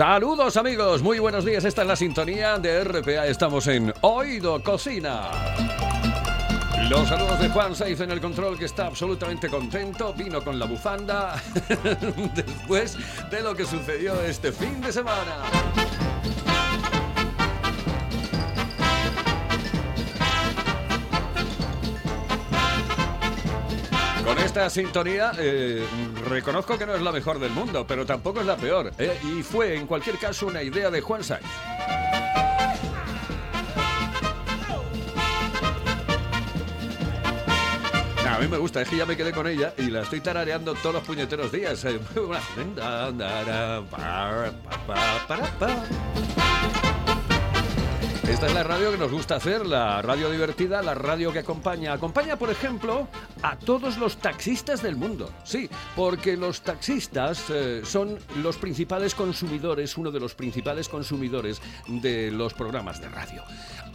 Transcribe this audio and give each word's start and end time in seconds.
Saludos 0.00 0.56
amigos, 0.56 1.02
muy 1.02 1.18
buenos 1.18 1.44
días. 1.44 1.62
Esta 1.66 1.82
es 1.82 1.88
la 1.88 1.94
sintonía 1.94 2.58
de 2.58 2.84
RPA. 2.84 3.26
Estamos 3.26 3.66
en 3.66 3.92
Oído 4.00 4.62
Cocina. 4.62 5.28
Los 6.88 7.06
saludos 7.06 7.38
de 7.38 7.50
Juan 7.50 7.74
Saiz 7.74 8.00
en 8.00 8.10
el 8.10 8.18
control 8.18 8.58
que 8.58 8.64
está 8.64 8.86
absolutamente 8.86 9.50
contento. 9.50 10.14
Vino 10.14 10.42
con 10.42 10.58
la 10.58 10.64
bufanda 10.64 11.34
después 12.34 12.96
de 13.30 13.42
lo 13.42 13.54
que 13.54 13.66
sucedió 13.66 14.18
este 14.22 14.52
fin 14.52 14.80
de 14.80 14.90
semana. 14.90 15.36
Con 24.24 24.38
esta 24.38 24.68
sintonía, 24.70 25.32
eh, 25.38 25.84
reconozco 26.28 26.78
que 26.78 26.86
no 26.86 26.94
es 26.94 27.02
la 27.02 27.10
mejor 27.10 27.38
del 27.40 27.50
mundo, 27.50 27.84
pero 27.86 28.04
tampoco 28.06 28.40
es 28.40 28.46
la 28.46 28.56
peor. 28.56 28.92
eh, 28.98 29.18
y 29.24 29.42
fue, 29.42 29.76
en 29.76 29.86
cualquier 29.86 30.18
caso, 30.18 30.46
una 30.46 30.62
idea 30.62 30.90
de 30.90 31.00
Juan 31.00 31.24
Saiz. 31.24 31.44
Nah, 38.24 38.36
A 38.36 38.38
mí 38.38 38.48
me 38.48 38.58
gusta, 38.58 38.82
es 38.82 38.88
que 38.88 38.96
ya 38.96 39.06
me 39.06 39.16
quedé 39.16 39.32
con 39.32 39.46
ella 39.46 39.74
y 39.76 39.90
la 39.90 40.02
estoy 40.02 40.20
tarareando 40.20 40.74
todos 40.74 40.94
los 40.94 41.04
puñeteros 41.04 41.50
días. 41.50 41.84
Esta 48.30 48.46
es 48.46 48.54
la 48.54 48.62
radio 48.62 48.92
que 48.92 48.96
nos 48.96 49.10
gusta 49.10 49.34
hacer, 49.34 49.66
la 49.66 50.00
radio 50.02 50.30
divertida, 50.30 50.80
la 50.82 50.94
radio 50.94 51.32
que 51.32 51.40
acompaña. 51.40 51.92
Acompaña, 51.92 52.36
por 52.36 52.48
ejemplo, 52.48 53.08
a 53.42 53.56
todos 53.58 53.98
los 53.98 54.18
taxistas 54.18 54.82
del 54.82 54.94
mundo. 54.94 55.28
Sí, 55.42 55.68
porque 55.96 56.36
los 56.36 56.62
taxistas 56.62 57.50
eh, 57.50 57.80
son 57.84 58.20
los 58.36 58.56
principales 58.56 59.16
consumidores, 59.16 59.98
uno 59.98 60.12
de 60.12 60.20
los 60.20 60.36
principales 60.36 60.88
consumidores 60.88 61.60
de 61.88 62.30
los 62.30 62.54
programas 62.54 63.00
de 63.00 63.08
radio. 63.08 63.42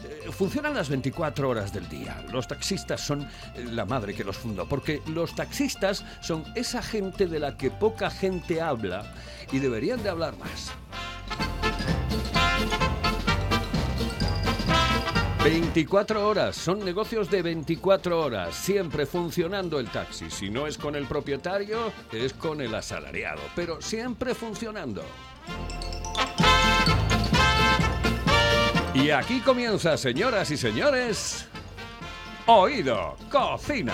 Eh, 0.03 0.29
Funcionan 0.31 0.73
las 0.73 0.89
24 0.89 1.47
horas 1.47 1.71
del 1.71 1.87
día. 1.87 2.21
Los 2.29 2.49
taxistas 2.49 2.99
son 2.99 3.21
eh, 3.21 3.65
la 3.71 3.85
madre 3.85 4.13
que 4.13 4.25
los 4.25 4.35
fundó, 4.35 4.67
porque 4.67 5.01
los 5.07 5.33
taxistas 5.33 6.03
son 6.19 6.43
esa 6.55 6.83
gente 6.83 7.27
de 7.27 7.39
la 7.39 7.55
que 7.55 7.71
poca 7.71 8.09
gente 8.09 8.61
habla 8.61 9.13
y 9.53 9.59
deberían 9.59 10.03
de 10.03 10.09
hablar 10.09 10.35
más. 10.37 10.73
24 15.45 16.27
horas, 16.27 16.55
son 16.55 16.83
negocios 16.83 17.29
de 17.29 17.43
24 17.43 18.19
horas, 18.19 18.55
siempre 18.55 19.05
funcionando 19.05 19.79
el 19.79 19.87
taxi. 19.91 20.31
Si 20.31 20.49
no 20.49 20.65
es 20.65 20.75
con 20.75 20.95
el 20.95 21.05
propietario, 21.05 21.93
es 22.11 22.33
con 22.33 22.61
el 22.61 22.73
asalariado, 22.73 23.41
pero 23.55 23.79
siempre 23.79 24.33
funcionando. 24.33 25.03
Y 28.95 29.11
aquí 29.11 29.39
comienza, 29.39 29.97
señoras 29.97 30.49
y 30.49 30.57
señores, 30.57 31.47
Oído 32.47 33.15
Cocina. 33.29 33.93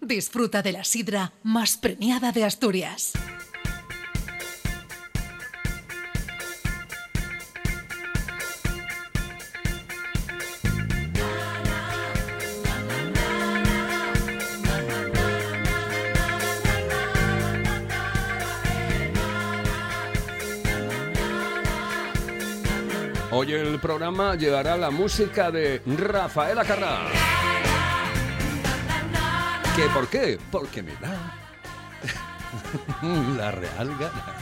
Disfruta 0.00 0.62
de 0.62 0.72
la 0.72 0.84
sidra 0.84 1.32
más 1.42 1.76
premiada 1.76 2.30
de 2.30 2.44
Asturias. 2.44 3.12
Hoy 23.30 23.52
el 23.52 23.78
programa 23.78 24.36
llevará 24.36 24.76
la 24.76 24.90
música 24.90 25.50
de 25.50 25.82
Rafael 25.86 26.58
Acarrá. 26.58 27.37
¿Qué 29.78 29.88
por 29.94 30.08
qué? 30.08 30.38
Porque 30.50 30.82
me 30.82 30.90
da 30.96 31.38
la 33.36 33.52
real 33.52 33.96
gana. 33.96 34.34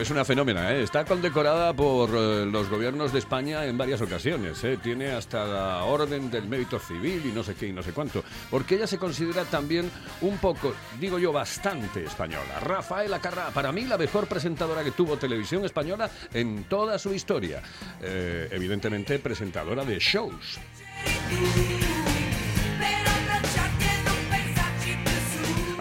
Es 0.00 0.10
una 0.10 0.24
fenómena, 0.24 0.72
¿eh? 0.72 0.82
está 0.82 1.04
condecorada 1.04 1.74
por 1.74 2.08
eh, 2.14 2.46
los 2.46 2.70
gobiernos 2.70 3.12
de 3.12 3.18
España 3.18 3.66
en 3.66 3.76
varias 3.76 4.00
ocasiones. 4.00 4.64
¿eh? 4.64 4.78
Tiene 4.82 5.10
hasta 5.10 5.44
la 5.44 5.84
orden 5.84 6.30
del 6.30 6.48
mérito 6.48 6.78
civil 6.78 7.26
y 7.26 7.32
no 7.32 7.42
sé 7.42 7.54
qué 7.54 7.66
y 7.66 7.72
no 7.74 7.82
sé 7.82 7.92
cuánto. 7.92 8.24
Porque 8.50 8.76
ella 8.76 8.86
se 8.86 8.96
considera 8.96 9.44
también 9.44 9.90
un 10.22 10.38
poco, 10.38 10.72
digo 10.98 11.18
yo, 11.18 11.30
bastante 11.30 12.02
española. 12.04 12.58
Rafael 12.60 13.12
Acarrá, 13.12 13.50
para 13.50 13.70
mí 13.70 13.84
la 13.84 13.98
mejor 13.98 14.28
presentadora 14.28 14.82
que 14.82 14.92
tuvo 14.92 15.18
televisión 15.18 15.62
española 15.66 16.10
en 16.32 16.64
toda 16.64 16.98
su 16.98 17.12
historia. 17.12 17.60
Eh, 18.00 18.48
evidentemente 18.50 19.18
presentadora 19.18 19.84
de 19.84 19.98
shows. 19.98 20.58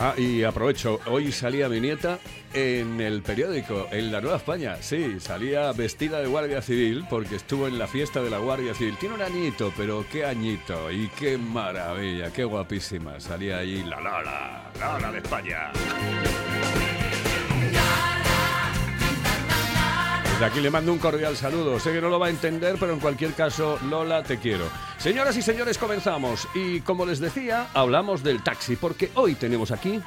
Ah, 0.01 0.13
y 0.17 0.43
aprovecho, 0.43 1.01
hoy 1.07 1.29
salía 1.29 1.67
mi 1.67 1.81
nieta 1.81 2.19
en 2.53 3.01
el 3.01 3.21
periódico, 3.21 3.85
en 3.91 4.13
la 4.13 4.21
Nueva 4.21 4.37
España. 4.37 4.77
Sí, 4.79 5.19
salía 5.19 5.73
vestida 5.73 6.21
de 6.21 6.27
Guardia 6.27 6.61
Civil 6.61 7.05
porque 7.09 7.35
estuvo 7.35 7.67
en 7.67 7.77
la 7.77 7.85
fiesta 7.85 8.21
de 8.21 8.29
la 8.29 8.37
Guardia 8.37 8.73
Civil. 8.73 8.95
Tiene 8.97 9.15
un 9.15 9.21
añito, 9.21 9.73
pero 9.75 10.05
qué 10.09 10.23
añito 10.23 10.89
y 10.89 11.09
qué 11.09 11.37
maravilla, 11.37 12.31
qué 12.31 12.45
guapísima. 12.45 13.19
Salía 13.19 13.57
ahí 13.57 13.83
la 13.83 13.99
Lola, 13.99 14.71
Lola 14.79 15.11
de 15.11 15.17
España. 15.17 15.71
Desde 20.39 20.51
aquí 20.51 20.61
le 20.61 20.69
mando 20.69 20.93
un 20.93 20.99
cordial 20.99 21.35
saludo. 21.35 21.81
Sé 21.81 21.91
que 21.91 21.99
no 21.99 22.07
lo 22.07 22.17
va 22.17 22.27
a 22.27 22.29
entender, 22.29 22.77
pero 22.79 22.93
en 22.93 23.01
cualquier 23.01 23.33
caso, 23.33 23.77
Lola, 23.89 24.23
te 24.23 24.37
quiero. 24.37 24.63
Señoras 24.97 25.35
y 25.35 25.41
señores, 25.41 25.77
comenzamos. 25.77 26.47
Y 26.55 26.79
como 26.79 27.05
les 27.05 27.19
decía, 27.19 27.67
hablamos 27.73 28.23
del 28.23 28.41
taxi, 28.41 28.77
porque 28.77 29.11
hoy 29.15 29.35
tenemos 29.35 29.69
aquí 29.71 29.99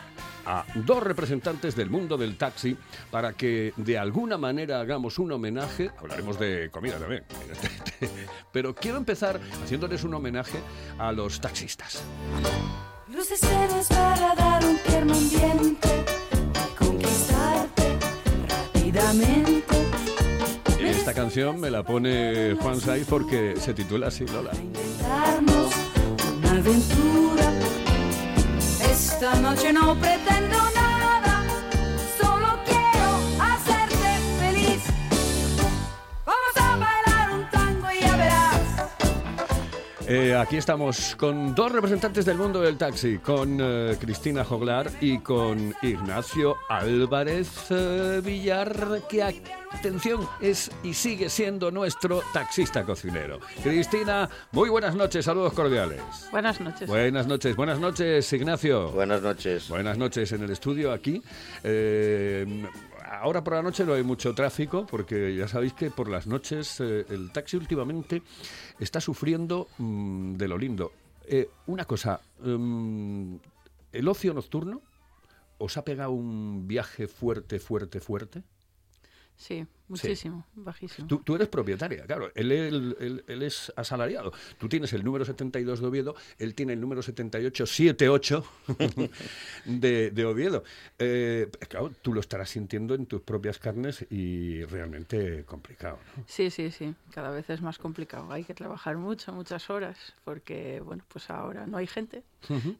a 0.47 0.65
dos 0.75 1.03
representantes 1.03 1.77
del 1.77 1.91
mundo 1.91 2.17
del 2.17 2.39
taxi 2.39 2.75
para 3.11 3.35
que 3.35 3.75
de 3.77 3.99
alguna 3.99 4.39
manera 4.39 4.81
hagamos 4.81 5.19
un 5.19 5.33
homenaje. 5.33 5.91
Hablaremos 5.99 6.39
de 6.39 6.71
comida 6.71 6.97
también. 6.97 7.25
Pero 8.53 8.75
quiero 8.75 8.97
empezar 8.97 9.39
haciéndoles 9.63 10.03
un 10.03 10.15
homenaje 10.15 10.61
a 10.99 11.13
los 11.13 11.43
taxistas. 11.43 12.03
Luces 13.09 13.39
para 13.91 14.35
dar 14.35 14.65
un 14.65 14.79
tierno 14.79 15.13
ambiente 15.13 15.89
conquistarte 16.79 17.99
rápidamente. 18.49 19.42
Esta 21.13 21.25
canción 21.25 21.61
me 21.61 21.69
la 21.69 21.83
pone 21.83 22.57
Juan 22.59 22.81
Saiz 22.81 23.07
porque 23.07 23.57
se 23.61 23.75
titula 23.75 24.07
así, 24.07 24.25
Lola. 24.25 24.53
Eh, 40.15 40.37
aquí 40.37 40.59
estamos 40.59 41.17
con 41.17 41.55
dos 41.55 41.73
representantes 41.73 42.27
del 42.27 42.37
mundo 42.37 42.61
del 42.61 42.77
taxi, 42.77 43.17
con 43.17 43.57
eh, 43.59 43.97
Cristina 43.99 44.45
Joglar 44.45 44.91
y 45.01 45.21
con 45.21 45.75
Ignacio 45.81 46.59
Álvarez 46.69 47.71
eh, 47.71 48.21
Villar, 48.23 49.01
que 49.09 49.23
atención 49.23 50.29
es 50.39 50.71
y 50.83 50.93
sigue 50.93 51.31
siendo 51.31 51.71
nuestro 51.71 52.21
taxista 52.35 52.85
cocinero. 52.85 53.41
Cristina, 53.63 54.29
muy 54.51 54.69
buenas 54.69 54.95
noches, 54.95 55.25
saludos 55.25 55.55
cordiales. 55.55 56.03
Buenas 56.31 56.61
noches. 56.61 56.87
Buenas 56.87 57.27
noches, 57.27 57.57
buenas 57.57 57.81
noches, 57.81 58.31
Ignacio. 58.35 58.91
Buenas 58.91 59.23
noches. 59.23 59.71
Buenas 59.71 59.97
noches 59.97 60.31
en 60.33 60.43
el 60.43 60.51
estudio 60.51 60.93
aquí. 60.93 61.23
Ahora 63.21 63.45
por 63.45 63.53
la 63.53 63.61
noche 63.63 63.85
no 63.85 63.93
hay 63.93 64.03
mucho 64.03 64.35
tráfico 64.35 64.87
porque 64.87 65.37
ya 65.37 65.47
sabéis 65.47 65.75
que 65.75 65.91
por 65.91 66.09
las 66.09 66.27
noches 66.27 66.81
eh, 66.81 67.05
el 67.11 67.31
taxi 67.31 67.59
últimamente 67.59 68.23
está 68.79 69.03
sufriendo 69.03 69.69
mm, 69.77 70.33
de 70.37 70.49
lo 70.49 70.57
lindo. 70.57 70.93
Eh, 71.27 71.51
una 71.67 71.85
cosa, 71.85 72.23
mm, 72.43 73.35
el 73.93 74.09
ocio 74.09 74.33
nocturno 74.33 74.81
os 75.59 75.77
ha 75.77 75.85
pegado 75.85 76.13
un 76.13 76.67
viaje 76.67 77.07
fuerte, 77.07 77.61
fuerte, 77.61 78.01
fuerte. 78.01 78.45
Sí, 79.37 79.67
muchísimo, 79.93 80.47
bajísimo. 80.55 81.07
Tú, 81.09 81.19
tú 81.19 81.35
eres 81.37 81.49
propietaria, 81.49 82.05
claro. 82.07 82.31
Él, 82.35 82.51
él- 82.53 82.97
él- 83.01 83.25
él 83.27 83.43
es 83.43 83.73
asalariado. 83.77 84.33
Tú 84.59 84.69
tienes 84.69 84.93
el 84.93 85.05
número 85.05 85.25
72 85.25 85.81
de 85.81 85.87
Oviedo, 85.87 86.15
él 86.39 86.55
tiene 86.55 86.73
el 86.73 86.81
número 86.81 87.03
7878 87.03 88.45
de, 89.65 90.11
de 90.11 90.25
Oviedo. 90.25 90.65
Eh, 90.99 91.49
claro, 91.69 91.91
tú 92.03 92.13
lo 92.13 92.21
estarás 92.21 92.51
sintiendo 92.51 92.95
en 92.95 93.07
tus 93.07 93.21
propias 93.23 93.59
carnes 93.59 94.05
y 94.11 94.65
realmente 94.65 95.45
complicado. 95.45 95.99
¿no? 96.17 96.25
Sí, 96.27 96.51
sí, 96.51 96.71
sí, 96.71 96.95
cada 97.13 97.31
vez 97.31 97.49
es 97.51 97.61
más 97.63 97.79
complicado. 97.79 98.31
Hay 98.33 98.45
que 98.45 98.55
trabajar 98.55 98.97
mucho, 98.97 99.33
muchas 99.33 99.71
horas, 99.71 100.15
porque, 100.25 100.81
bueno, 100.81 101.05
pues 101.09 101.31
ahora 101.31 101.67
no 101.67 101.77
hay 101.79 101.87
gente. 101.87 102.23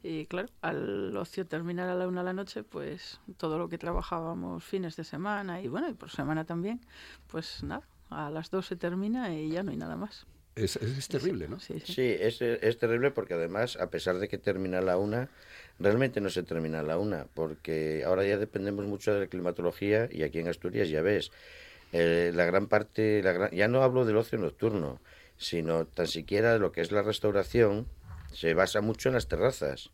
Y 0.03 0.25
claro, 0.25 0.49
al 0.61 1.15
ocio 1.15 1.45
terminar 1.47 1.87
a 1.89 1.95
la 1.95 2.05
una 2.07 2.19
de 2.19 2.25
la 2.25 2.33
noche, 2.33 2.63
pues 2.63 3.19
todo 3.37 3.57
lo 3.57 3.69
que 3.69 3.77
trabajábamos 3.77 4.61
fines 4.63 4.97
de 4.97 5.05
semana 5.05 5.61
y, 5.61 5.69
bueno, 5.69 5.89
y 5.89 5.93
por 5.93 6.09
semana 6.09 6.43
también, 6.43 6.81
pues 7.27 7.63
nada, 7.63 7.83
a 8.09 8.29
las 8.29 8.49
dos 8.51 8.67
se 8.67 8.75
termina 8.75 9.33
y 9.33 9.49
ya 9.51 9.63
no 9.63 9.71
hay 9.71 9.77
nada 9.77 9.95
más. 9.95 10.25
Es, 10.55 10.75
es- 10.75 10.97
es 10.97 11.07
terrible, 11.07 11.47
¿no? 11.47 11.59
Sí, 11.59 11.79
sí. 11.83 11.93
Sí, 11.93 12.15
es, 12.19 12.39
es 12.41 12.77
terrible 12.77 13.09
porque 13.11 13.33
además, 13.33 13.75
a 13.77 13.89
pesar 13.89 14.19
de 14.19 14.27
que 14.27 14.37
termina 14.37 14.81
la 14.81 14.97
una, 14.97 15.29
realmente 15.79 16.21
no 16.21 16.29
se 16.29 16.43
termina 16.43 16.83
la 16.83 16.97
una, 16.99 17.25
porque 17.33 18.03
ahora 18.05 18.23
ya 18.25 18.37
dependemos 18.37 18.85
mucho 18.85 19.13
de 19.13 19.21
la 19.21 19.27
climatología 19.27 20.07
y 20.11 20.21
aquí 20.23 20.39
en 20.39 20.47
Asturias 20.47 20.89
ya 20.89 21.01
ves, 21.01 21.31
eh, 21.91 22.31
la 22.35 22.45
gran 22.45 22.67
parte, 22.67 23.21
la 23.23 23.31
gran- 23.33 23.51
ya 23.51 23.67
no 23.67 23.81
hablo 23.83 24.05
del 24.05 24.17
ocio 24.17 24.37
nocturno, 24.37 24.99
sino 25.37 25.85
tan 25.87 26.07
siquiera 26.07 26.57
lo 26.59 26.71
que 26.71 26.81
es 26.81 26.91
la 26.91 27.01
restauración, 27.01 27.87
se 28.31 28.53
basa 28.53 28.81
mucho 28.81 29.09
en 29.09 29.15
las 29.15 29.27
terrazas. 29.27 29.89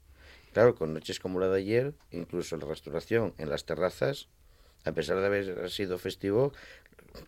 Claro, 0.54 0.76
con 0.76 0.94
noches 0.94 1.20
como 1.20 1.40
la 1.40 1.48
de 1.48 1.60
ayer, 1.60 1.94
incluso 2.12 2.58
la 2.58 2.66
restauración 2.66 3.34
en 3.38 3.50
las 3.50 3.66
terrazas, 3.66 4.28
a 4.84 4.92
pesar 4.94 5.20
de 5.20 5.26
haber 5.26 5.70
sido 5.70 5.98
festivo, 5.98 6.54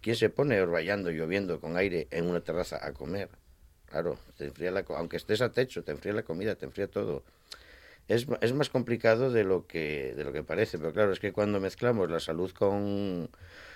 ¿quién 0.01 0.15
se 0.15 0.29
pone 0.29 0.61
orvallando, 0.61 1.11
lloviendo, 1.11 1.59
con 1.59 1.77
aire 1.77 2.07
en 2.11 2.25
una 2.25 2.41
terraza 2.41 2.85
a 2.85 2.93
comer? 2.93 3.29
Claro, 3.87 4.17
te 4.37 4.45
enfría 4.45 4.71
la, 4.71 4.85
aunque 4.95 5.17
estés 5.17 5.41
a 5.41 5.51
techo, 5.51 5.83
te 5.83 5.91
enfría 5.91 6.13
la 6.13 6.23
comida, 6.23 6.55
te 6.55 6.65
enfría 6.65 6.87
todo. 6.87 7.23
Es, 8.07 8.25
es 8.41 8.53
más 8.53 8.69
complicado 8.69 9.31
de 9.31 9.43
lo 9.43 9.67
que 9.67 10.13
de 10.15 10.23
lo 10.23 10.33
que 10.33 10.43
parece, 10.43 10.77
pero 10.77 10.93
claro, 10.93 11.11
es 11.11 11.19
que 11.19 11.33
cuando 11.33 11.59
mezclamos 11.59 12.09
la 12.09 12.19
salud 12.19 12.51
con, 12.51 13.29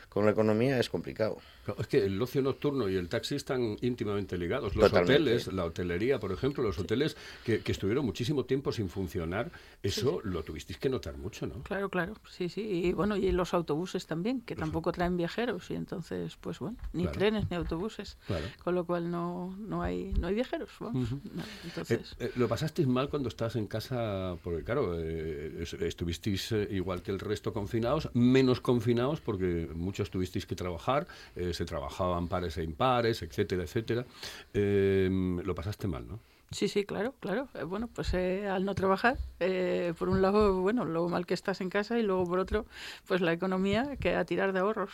con 0.10 0.26
la 0.26 0.32
economía 0.32 0.80
es 0.80 0.90
complicado. 0.90 1.38
Es 1.80 1.88
que 1.88 2.06
el 2.06 2.22
ocio 2.22 2.42
nocturno 2.44 2.88
y 2.90 2.96
el 2.96 3.10
taxi 3.10 3.36
están 3.36 3.76
íntimamente 3.82 4.38
ligados. 4.38 4.76
Los 4.76 4.86
Totalmente. 4.92 5.24
hoteles, 5.24 5.48
la 5.52 5.66
hotelería, 5.66 6.20
por 6.20 6.32
ejemplo, 6.32 6.64
los 6.64 6.78
hoteles 6.78 7.18
que, 7.44 7.62
que 7.62 7.72
estuvieron 7.72 8.06
muchísimo 8.06 8.46
tiempo 8.46 8.72
sin 8.72 8.88
funcionar, 8.88 9.52
eso 9.82 10.22
lo 10.24 10.44
tuvisteis 10.44 10.78
que 10.78 10.90
notar 10.90 11.18
mucho, 11.18 11.48
¿no? 11.48 11.64
Claro, 11.64 11.90
claro, 11.90 12.14
sí, 12.30 12.50
sí. 12.50 12.62
Y 12.62 12.94
bueno, 12.94 13.18
y 13.18 13.32
los 13.32 13.54
autobuses 13.56 14.06
también, 14.06 14.42
que 14.42 14.56
tampoco 14.56 14.92
traen 14.92 15.18
viajeros. 15.18 15.72
Y 15.72 15.76
entonces, 15.76 16.38
pues 16.40 16.60
bueno, 16.60 16.78
ni 16.94 17.04
Claro. 17.04 17.18
trenes 17.18 17.50
ni 17.50 17.56
autobuses. 17.58 18.18
Claro. 18.28 18.46
Con 18.64 18.76
lo 18.76 18.86
cual 18.86 19.10
no, 19.10 19.56
no, 19.58 19.82
hay, 19.82 20.14
no 20.20 20.28
hay 20.28 20.36
viajeros, 20.36 20.70
vamos. 20.80 21.12
No, 21.12 21.42
Eh, 21.42 21.46
entonces... 21.64 22.16
eh, 22.20 22.32
¿Lo 22.36 22.48
pasasteis 22.48 22.88
mal 22.88 23.10
cuando 23.10 23.28
estabas 23.30 23.56
en 23.56 23.66
casa? 23.66 24.38
Porque 24.44 24.64
claro, 24.64 24.94
eh, 25.00 25.60
es- 25.62 25.74
estuvisteis 25.74 26.52
eh, 26.52 26.68
igual 26.72 27.02
que 27.02 27.10
el 27.12 27.20
resto 27.20 27.54
confinados, 27.54 28.10
menos 28.14 28.62
confinados 28.62 29.20
porque 29.20 29.68
muchos 29.74 29.95
tuvisteis 30.04 30.46
que 30.46 30.56
trabajar, 30.56 31.08
eh, 31.36 31.54
se 31.54 31.66
trabajaban 31.66 32.28
pares 32.28 32.58
e 32.58 32.64
impares, 32.64 33.22
etcétera, 33.22 33.64
etcétera. 33.64 34.06
Eh, 34.54 35.10
lo 35.44 35.56
pasaste 35.56 35.88
mal, 35.88 36.08
¿no? 36.08 36.20
Sí, 36.52 36.68
sí, 36.70 36.86
claro, 36.86 37.14
claro. 37.20 37.50
Eh, 37.54 37.64
bueno, 37.64 37.90
pues 37.94 38.14
eh, 38.14 38.48
al 38.48 38.64
no 38.66 38.76
trabajar, 38.76 39.18
eh, 39.40 39.94
por 39.98 40.08
un 40.10 40.22
lado, 40.22 40.62
bueno, 40.62 40.86
lo 40.86 41.10
mal 41.10 41.26
que 41.26 41.34
estás 41.34 41.60
en 41.60 41.70
casa 41.70 42.00
y 42.00 42.04
luego 42.04 42.24
por 42.26 42.40
otro, 42.40 42.66
pues 43.08 43.20
la 43.20 43.34
economía 43.34 43.98
que 43.98 44.16
a 44.16 44.24
tirar 44.26 44.54
de 44.54 44.60
ahorros. 44.60 44.92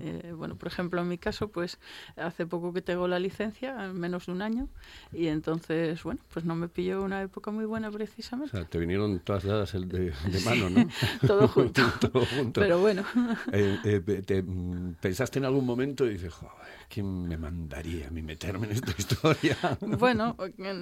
Eh, 0.00 0.32
bueno, 0.34 0.56
por 0.56 0.68
ejemplo, 0.68 1.00
en 1.00 1.08
mi 1.08 1.18
caso, 1.18 1.48
pues 1.48 1.78
hace 2.16 2.46
poco 2.46 2.72
que 2.72 2.82
tengo 2.82 3.06
la 3.06 3.18
licencia, 3.20 3.84
en 3.84 4.00
menos 4.00 4.26
de 4.26 4.32
un 4.32 4.42
año, 4.42 4.68
y 5.12 5.28
entonces, 5.28 6.02
bueno, 6.02 6.20
pues 6.32 6.44
no 6.44 6.56
me 6.56 6.68
pilló 6.68 7.02
una 7.02 7.22
época 7.22 7.50
muy 7.50 7.66
buena 7.66 7.88
O 7.88 7.92
precisamente. 7.92 8.56
sea, 8.56 8.64
te 8.64 8.78
vinieron 8.78 9.20
todas 9.20 9.44
dadas 9.44 9.74
el 9.74 9.88
de, 9.88 10.06
de 10.10 10.40
mano, 10.44 10.70
¿no? 10.70 10.88
Todo 11.26 11.46
junto. 11.46 11.82
Todo 12.00 12.24
junto. 12.26 12.60
Pero 12.60 12.80
bueno, 12.80 13.04
Eh, 13.52 13.76
eh, 13.84 14.22
te, 14.26 14.42
mm, 14.42 14.94
¿Pensaste 15.00 15.38
en 15.38 15.44
algún 15.44 15.64
momento 15.66 16.04
y 16.06 16.10
dices, 16.14 16.32
joder, 16.32 16.52
¿quién 16.88 17.28
me 17.28 17.36
mandaría 17.36 18.08
a 18.08 18.10
mí 18.10 18.22
meterme 18.22 18.66
en 18.66 18.72
esta 18.72 18.92
historia? 18.96 19.56
bueno, 19.80 20.36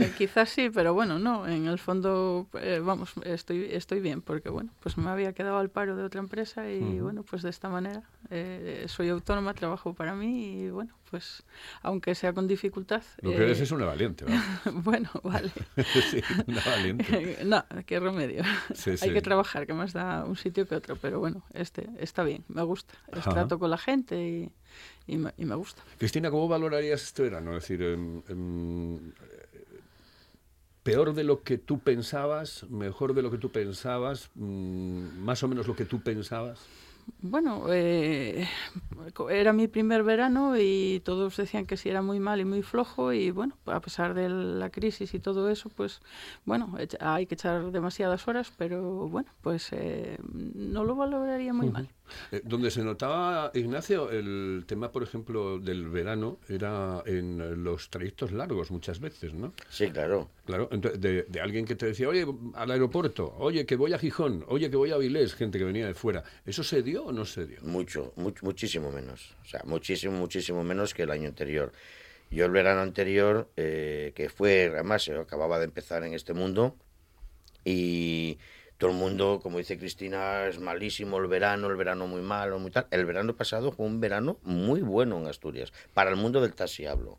eh, 0.05 0.13
quizás 0.17 0.51
sí, 0.51 0.71
pero 0.71 0.95
bueno, 0.95 1.19
no. 1.19 1.47
En 1.47 1.67
el 1.67 1.79
fondo, 1.79 2.47
eh, 2.61 2.81
vamos, 2.83 3.13
estoy, 3.25 3.69
estoy 3.71 4.01
bien, 4.01 4.23
porque 4.23 4.49
bueno, 4.49 4.71
pues 4.81 4.97
me 4.97 5.11
había 5.11 5.33
quedado 5.33 5.59
al 5.59 5.71
paro 5.71 5.97
de 5.97 6.03
otra 6.05 6.21
empresa 6.21 6.71
y 6.71 7.01
bueno, 7.01 7.23
pues 7.23 7.43
de 7.43 7.51
esta 7.51 7.69
manera 7.69 8.03
eh, 8.31 8.85
soy 8.89 9.09
autónoma, 9.09 9.55
trabajo 9.55 9.95
para 9.95 10.15
mí 10.15 10.65
y 10.65 10.71
bueno, 10.71 10.95
pues 11.11 11.43
aunque 11.83 12.15
sea 12.15 12.33
con 12.33 12.49
dificultad. 12.49 13.03
Lo 13.21 13.31
que 13.31 13.37
eh, 13.37 13.45
eres 13.45 13.61
es 13.61 13.71
una 13.71 13.85
valiente, 13.85 14.25
¿verdad? 14.27 14.43
bueno, 14.73 15.11
vale. 15.23 15.51
sí, 16.11 16.21
una 16.47 16.61
valiente. 16.65 17.39
no, 17.45 17.65
qué 17.87 18.01
remedio. 18.01 18.43
Sí, 18.75 18.91
Hay 18.91 18.97
sí. 18.99 19.13
que 19.13 19.23
trabajar, 19.23 19.67
que 19.67 19.75
más 19.75 19.93
da 19.93 20.25
un 20.25 20.37
sitio 20.37 20.67
que 20.67 20.75
otro, 20.75 20.97
pero 20.97 21.21
bueno, 21.21 21.43
este 21.53 21.89
está 21.99 22.25
bien, 22.25 22.45
me 22.49 22.63
gusta. 22.63 22.95
El 23.13 23.23
trato 23.23 23.59
con 23.59 23.71
la 23.71 23.79
gente 23.79 24.17
y, 24.17 24.51
y 25.07 25.19
me, 25.19 25.33
y 25.37 25.45
me 25.45 25.55
gusta. 25.55 25.83
Cristina, 25.99 26.31
¿cómo 26.31 26.49
valorarías 26.49 27.03
este 27.03 27.23
verano? 27.23 27.57
Es 27.57 27.63
decir, 27.63 27.83
em, 27.83 28.23
em, 28.29 28.97
eh, 28.97 29.34
peor 30.85 31.15
de 31.15 31.25
lo 31.25 31.43
que 31.43 31.59
tú 31.59 31.81
pensabas, 31.81 32.67
mejor 32.71 33.15
de 33.15 33.23
lo 33.23 33.31
que 33.31 33.39
tú 33.39 33.51
pensabas, 33.51 34.31
mm, 34.37 35.19
más 35.19 35.43
o 35.43 35.49
menos 35.49 35.67
lo 35.67 35.75
que 35.75 35.87
tú 35.87 36.01
pensabas. 36.01 36.61
Bueno, 37.21 37.67
eh, 37.69 38.47
era 39.31 39.53
mi 39.53 39.69
primer 39.69 40.03
verano 40.05 40.57
y 40.59 41.01
todos 41.05 41.37
decían 41.37 41.67
que 41.67 41.77
sí 41.77 41.89
era 41.89 42.03
muy 42.03 42.21
mal 42.21 42.41
y 42.41 42.45
muy 42.45 42.63
flojo 42.63 43.13
y 43.13 43.31
bueno, 43.31 43.57
a 43.67 43.81
pesar 43.81 44.15
de 44.15 44.29
la 44.29 44.71
crisis 44.71 45.13
y 45.15 45.21
todo 45.21 45.51
eso, 45.51 45.69
pues 45.69 46.01
bueno, 46.45 46.77
hay 47.01 47.27
que 47.27 47.35
echar 47.35 47.71
demasiadas 47.73 48.27
horas, 48.29 48.53
pero 48.57 49.09
bueno, 49.09 49.31
pues 49.43 49.69
eh, 49.73 50.19
no 50.33 50.85
lo 50.85 50.95
valoraría 50.97 51.53
muy 51.53 51.71
mal. 51.71 51.89
Eh, 52.33 52.41
donde 52.45 52.71
se 52.71 52.83
notaba, 52.83 53.51
Ignacio, 53.55 54.11
el 54.11 54.65
tema, 54.67 54.91
por 54.93 55.03
ejemplo, 55.03 55.59
del 55.59 55.89
verano 55.89 56.39
era 56.49 57.03
en 57.07 57.63
los 57.65 57.91
trayectos 57.91 58.33
largos 58.33 58.71
muchas 58.71 59.01
veces, 59.01 59.35
¿no? 59.35 59.53
Sí, 59.69 59.91
claro. 59.91 60.31
Claro, 60.47 60.69
de, 60.71 61.23
de 61.23 61.41
alguien 61.41 61.65
que 61.65 61.75
te 61.75 61.87
decía, 61.87 62.09
oye, 62.09 62.27
al 62.55 62.71
aeropuerto, 62.71 63.35
oye, 63.39 63.65
que 63.65 63.77
voy 63.77 63.93
a 63.95 63.99
Gijón, 63.99 64.45
oye, 64.49 64.69
que 64.71 64.77
voy 64.77 64.91
a 64.91 64.95
Avilés, 64.97 65.35
gente 65.35 65.59
que 65.59 65.65
venía 65.65 65.87
de 65.87 65.95
fuera. 65.95 66.23
¿Eso 66.45 66.63
se 66.63 66.83
dio 66.83 67.05
o 67.07 67.13
no 67.13 67.25
se 67.25 67.47
dio? 67.47 67.59
Mucho, 67.63 68.13
much- 68.17 68.43
muchísimo 68.43 68.91
menos. 68.91 69.35
O 69.43 69.49
sea, 69.49 69.63
muchísimo, 69.65 70.17
muchísimo 70.19 70.63
menos 70.63 70.93
que 70.95 71.05
el 71.05 71.11
año 71.11 71.29
anterior. 71.29 71.73
Yo 72.31 72.45
el 72.47 72.51
verano 72.51 72.81
anterior, 72.81 73.49
eh, 73.57 74.13
que 74.15 74.29
fue, 74.29 74.71
además, 74.73 75.09
acababa 75.09 75.59
de 75.59 75.67
empezar 75.67 76.03
en 76.05 76.15
este 76.15 76.35
mundo 76.35 76.77
y 77.65 78.39
todo 78.79 78.91
el 78.91 78.97
mundo, 78.97 79.41
como 79.43 79.59
dice 79.59 79.79
Cristina, 79.79 80.47
es 80.47 80.59
malísimo 80.59 81.19
el 81.19 81.27
verano, 81.27 81.69
el 81.69 81.77
verano 81.77 82.07
muy 82.07 82.23
malo, 82.23 82.59
muy 82.59 82.71
tal. 82.71 82.87
El 82.91 83.07
verano 83.07 83.35
pasado 83.37 83.73
fue 83.73 83.87
un 83.87 84.01
verano 84.01 84.39
muy 84.43 84.81
bueno 84.81 85.19
en 85.19 85.27
Asturias, 85.27 85.73
para 85.93 86.11
el 86.11 86.17
mundo 86.17 86.41
del 86.41 86.55
taxi 86.55 86.87
hablo. 86.87 87.19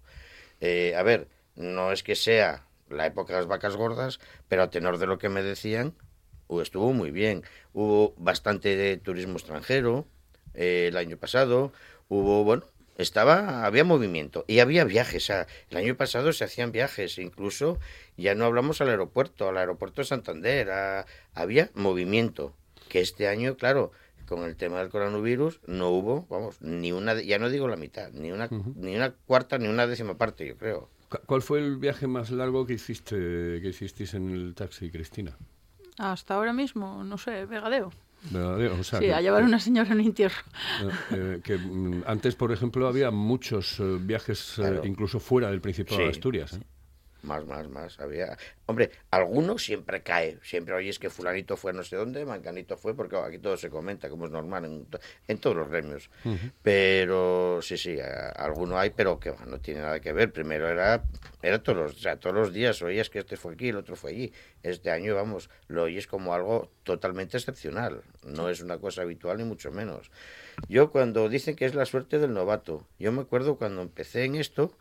Eh, 0.62 0.96
a 0.96 1.04
ver, 1.04 1.28
no 1.56 1.92
es 1.92 2.04
que 2.04 2.16
sea 2.16 2.66
la 2.90 3.06
época 3.06 3.34
de 3.34 3.40
las 3.40 3.48
vacas 3.48 3.76
gordas, 3.76 4.20
pero 4.48 4.64
a 4.64 4.70
tenor 4.70 4.98
de 4.98 5.08
lo 5.08 5.18
que 5.18 5.30
me 5.30 5.44
decían, 5.44 5.96
estuvo 6.62 6.94
muy 6.94 7.12
bien. 7.12 7.44
Hubo 7.74 8.14
bastante 8.18 8.76
de 8.76 8.98
turismo 8.98 9.34
extranjero 9.34 10.06
eh, 10.54 10.88
el 10.90 10.98
año 10.98 11.18
pasado. 11.18 11.72
Hubo, 12.08 12.44
bueno, 12.44 12.64
estaba, 12.98 13.66
había 13.66 13.84
movimiento 13.84 14.46
y 14.48 14.60
había 14.60 14.84
viajes. 14.86 15.24
O 15.24 15.26
sea, 15.28 15.48
el 15.70 15.78
año 15.78 15.96
pasado 15.96 16.32
se 16.34 16.44
hacían 16.44 16.72
viajes, 16.72 17.18
incluso 17.18 17.80
ya 18.18 18.36
no 18.36 18.46
hablamos 18.46 18.82
al 18.82 18.90
aeropuerto, 18.90 19.50
al 19.50 19.58
aeropuerto 19.58 20.02
de 20.02 20.06
Santander, 20.06 20.72
a- 20.72 21.06
había 21.34 21.70
movimiento. 21.74 22.54
Que 22.90 23.00
este 23.02 23.28
año, 23.28 23.56
claro, 23.58 23.92
con 24.28 24.44
el 24.44 24.56
tema 24.56 24.80
del 24.80 24.90
coronavirus 24.90 25.60
no 25.68 25.90
hubo, 25.90 26.26
vamos, 26.30 26.62
ni 26.62 26.92
una, 26.92 27.20
ya 27.22 27.40
no 27.40 27.50
digo 27.50 27.68
la 27.68 27.76
mitad, 27.78 28.12
ni 28.12 28.32
una, 28.32 28.48
ni 28.76 28.96
una 28.96 29.12
cuarta 29.12 29.58
ni 29.58 29.68
una 29.68 29.88
décima 29.88 30.18
parte, 30.18 30.48
yo 30.48 30.56
creo. 30.58 30.90
Cu- 31.10 31.20
¿Cuál 31.26 31.42
fue 31.42 31.60
el 31.60 31.78
viaje 31.78 32.08
más 32.08 32.30
largo 32.32 32.66
que 32.66 32.74
hiciste 32.74 33.16
que 33.62 33.68
hicisteis 33.70 34.14
en 34.14 34.30
el 34.32 34.54
taxi, 34.56 34.90
Cristina? 34.92 35.36
Hasta 35.98 36.36
ahora 36.36 36.54
mismo, 36.54 37.04
no 37.04 37.18
sé, 37.18 37.46
vegadeo. 37.46 37.92
Verdadero, 38.32 38.76
o 38.80 38.84
sea, 38.84 39.00
Sí, 39.00 39.06
que- 39.06 39.14
a 39.14 39.22
llevar 39.22 39.44
una 39.44 39.60
señora 39.60 39.92
en 39.92 40.00
un 40.00 40.06
entierro. 40.06 40.36
Eh, 40.82 40.90
eh, 41.12 41.42
que 41.44 41.58
mm, 41.58 42.04
antes, 42.08 42.36
por 42.36 42.52
ejemplo, 42.52 42.88
había 42.88 43.12
muchos 43.12 43.80
eh, 43.80 43.98
viajes, 44.00 44.54
eh, 44.58 44.62
Claro. 44.62 44.82
incluso 44.86 45.20
fuera 45.20 45.50
del 45.52 45.62
Principado 45.62 46.02
de 46.02 46.10
Asturias. 46.10 46.54
¿eh? 46.54 46.60
Más, 47.26 47.46
más, 47.46 47.68
más. 47.68 48.00
Había... 48.00 48.38
Hombre, 48.68 48.92
alguno 49.12 49.58
siempre 49.58 50.04
cae. 50.04 50.38
Siempre 50.44 50.76
oyes 50.76 51.00
que 51.00 51.10
fulanito 51.10 51.58
fue 51.58 51.74
no 51.74 51.84
sé 51.84 51.96
dónde, 51.96 52.24
manganito 52.26 52.78
fue, 52.78 52.96
porque 52.96 53.18
aquí 53.18 53.40
todo 53.40 53.58
se 53.58 53.70
comenta, 53.70 54.10
como 54.10 54.26
es 54.26 54.32
normal 54.32 54.66
en, 54.66 54.86
to- 54.86 55.00
en 55.28 55.38
todos 55.40 55.56
los 55.56 55.68
gremios. 55.70 56.10
Pero 56.62 57.60
sí, 57.62 57.78
sí, 57.78 58.00
a- 58.00 58.30
alguno 58.30 58.78
hay, 58.80 58.92
pero 58.92 59.20
que 59.20 59.34
no 59.48 59.60
tiene 59.60 59.82
nada 59.82 60.00
que 60.00 60.14
ver. 60.14 60.32
Primero 60.32 60.70
era, 60.70 61.04
era 61.42 61.62
todos, 61.62 61.78
los, 61.78 61.92
o 61.96 62.00
sea, 62.00 62.18
todos 62.20 62.36
los 62.36 62.54
días 62.54 62.82
oías 62.82 63.10
que 63.10 63.20
este 63.20 63.38
fue 63.38 63.54
aquí, 63.54 63.70
el 63.70 63.78
otro 63.78 63.96
fue 63.96 64.12
allí. 64.12 64.34
Este 64.64 64.92
año, 64.92 65.16
vamos, 65.16 65.50
lo 65.68 65.84
oyes 65.84 66.08
como 66.08 66.34
algo 66.34 66.72
totalmente 66.84 67.38
excepcional. 67.38 68.02
No 68.24 68.50
es 68.50 68.62
una 68.62 68.78
cosa 68.78 69.02
habitual 69.02 69.38
ni 69.38 69.44
mucho 69.44 69.72
menos. 69.72 70.12
Yo 70.68 70.92
cuando 70.92 71.28
dicen 71.30 71.56
que 71.56 71.66
es 71.66 71.76
la 71.76 71.86
suerte 71.86 72.20
del 72.20 72.34
novato, 72.34 72.88
yo 73.00 73.12
me 73.12 73.22
acuerdo 73.22 73.58
cuando 73.58 73.82
empecé 73.82 74.24
en 74.26 74.36
esto, 74.36 74.78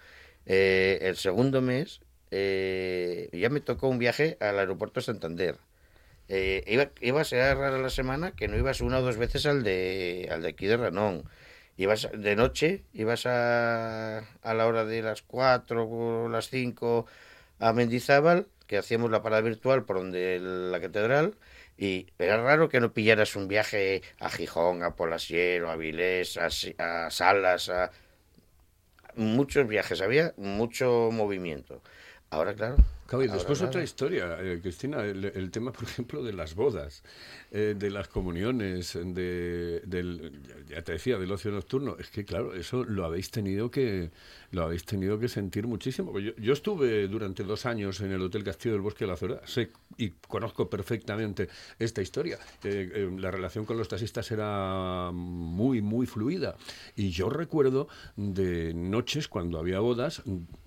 eh, 0.47 0.99
el 1.03 1.17
segundo 1.17 1.61
mes, 1.63 2.01
eh, 2.31 3.29
ya 3.33 3.51
me 3.51 3.61
tocó 3.61 3.89
un 3.89 3.99
viaje 3.99 4.37
al 4.41 4.59
aeropuerto 4.59 5.01
de 5.01 5.07
Santander. 5.07 5.59
Eh, 6.29 6.65
iba, 6.67 6.91
iba 7.01 7.21
a 7.21 7.25
ser 7.25 7.57
rara 7.57 7.79
la 7.79 7.91
semana 7.91 8.33
que 8.33 8.49
no 8.49 8.57
ibas 8.57 8.81
una 8.81 8.99
o 8.99 9.03
dos 9.03 9.19
veces 9.19 9.47
al 9.47 9.63
de, 9.63 10.29
al 10.31 10.43
de 10.43 10.49
aquí 10.49 10.67
de 10.67 10.77
Ranón. 10.77 11.25
Ibas 11.77 12.09
de 12.15 12.37
noche, 12.37 12.85
ibas 12.93 13.27
a, 13.27 14.19
a 14.19 14.55
la 14.55 14.67
hora 14.67 14.85
de 14.85 15.03
las 15.03 15.23
4 15.23 15.89
o 15.89 16.29
las 16.29 16.49
5 16.49 17.07
a 17.59 17.73
Mendizábal, 17.73 18.47
que 18.67 18.79
hacíamos 18.79 19.11
la 19.11 19.23
parada 19.23 19.43
virtual 19.43 19.85
por 19.85 19.97
donde 19.97 20.39
la 20.41 20.81
catedral, 20.81 21.37
y 21.77 22.07
era 22.19 22.43
raro 22.43 22.69
que 22.69 22.81
no 22.81 22.93
pillaras 22.93 23.37
un 23.37 23.49
viaje 23.49 24.03
a 24.21 24.31
Gijón, 24.31 24.83
a 24.83 24.95
Polasiero, 24.95 25.71
a 25.71 25.77
Vilés, 25.77 26.37
a, 26.37 26.49
a 26.79 27.11
Salas, 27.11 27.69
a, 27.69 27.91
muchos 29.17 29.67
viajes, 29.67 30.01
había 30.01 30.35
mucho 30.37 31.11
movimiento. 31.13 31.83
Ahora, 32.35 32.53
claro. 32.53 32.77
Claro, 33.07 33.25
y 33.25 33.29
después 33.29 33.63
otra 33.63 33.83
historia, 33.83 34.39
eh, 34.41 34.59
Cristina, 34.61 35.05
el, 35.05 35.25
el 35.27 35.51
tema, 35.53 35.71
por 35.73 35.85
ejemplo, 35.85 36.25
de 36.25 36.33
las 36.33 36.55
bodas, 36.55 37.05
eh, 37.53 37.77
de 37.79 37.91
las 37.91 38.09
comuniones, 38.09 38.95
de, 38.95 39.83
del, 39.85 40.41
ya 40.69 40.83
te 40.83 40.93
decía, 40.93 41.17
del 41.19 41.31
ocio 41.31 41.53
nocturno. 41.53 41.97
Es 42.01 42.11
que, 42.11 42.25
claro, 42.25 42.55
eso 42.55 42.83
lo 42.83 43.05
habéis 43.05 43.31
tenido 43.31 43.71
que, 43.71 44.11
lo 44.51 44.65
habéis 44.65 44.85
tenido 44.85 45.19
que 45.21 45.29
sentir 45.29 45.69
muchísimo. 45.69 46.19
Yo, 46.19 46.35
yo 46.37 46.55
estuve 46.55 47.07
durante 47.07 47.45
dos 47.45 47.67
años 47.67 48.01
en 48.01 48.11
el 48.11 48.23
Hotel 48.23 48.43
Castillo 48.43 48.73
del 48.73 48.83
Bosque 48.83 49.05
de 49.05 49.11
la 49.11 49.17
Zorada, 49.17 49.47
sé 49.47 49.71
y 49.97 50.11
conozco 50.27 50.69
perfectamente 50.69 51.49
esta 51.79 52.03
historia. 52.03 52.39
Eh, 52.65 52.91
eh, 52.95 53.17
la 53.19 53.31
relación 53.31 53.65
con 53.65 53.77
los 53.77 53.89
taxistas 53.89 54.31
era 54.31 55.11
muy, 55.13 55.83
muy 55.83 56.07
fluida. 56.07 56.57
Y 56.97 57.11
yo 57.11 57.29
recuerdo 57.29 57.89
de 58.17 58.75
noches 58.75 59.29
cuando 59.29 59.59
había 59.59 59.81
bodas 59.81 60.23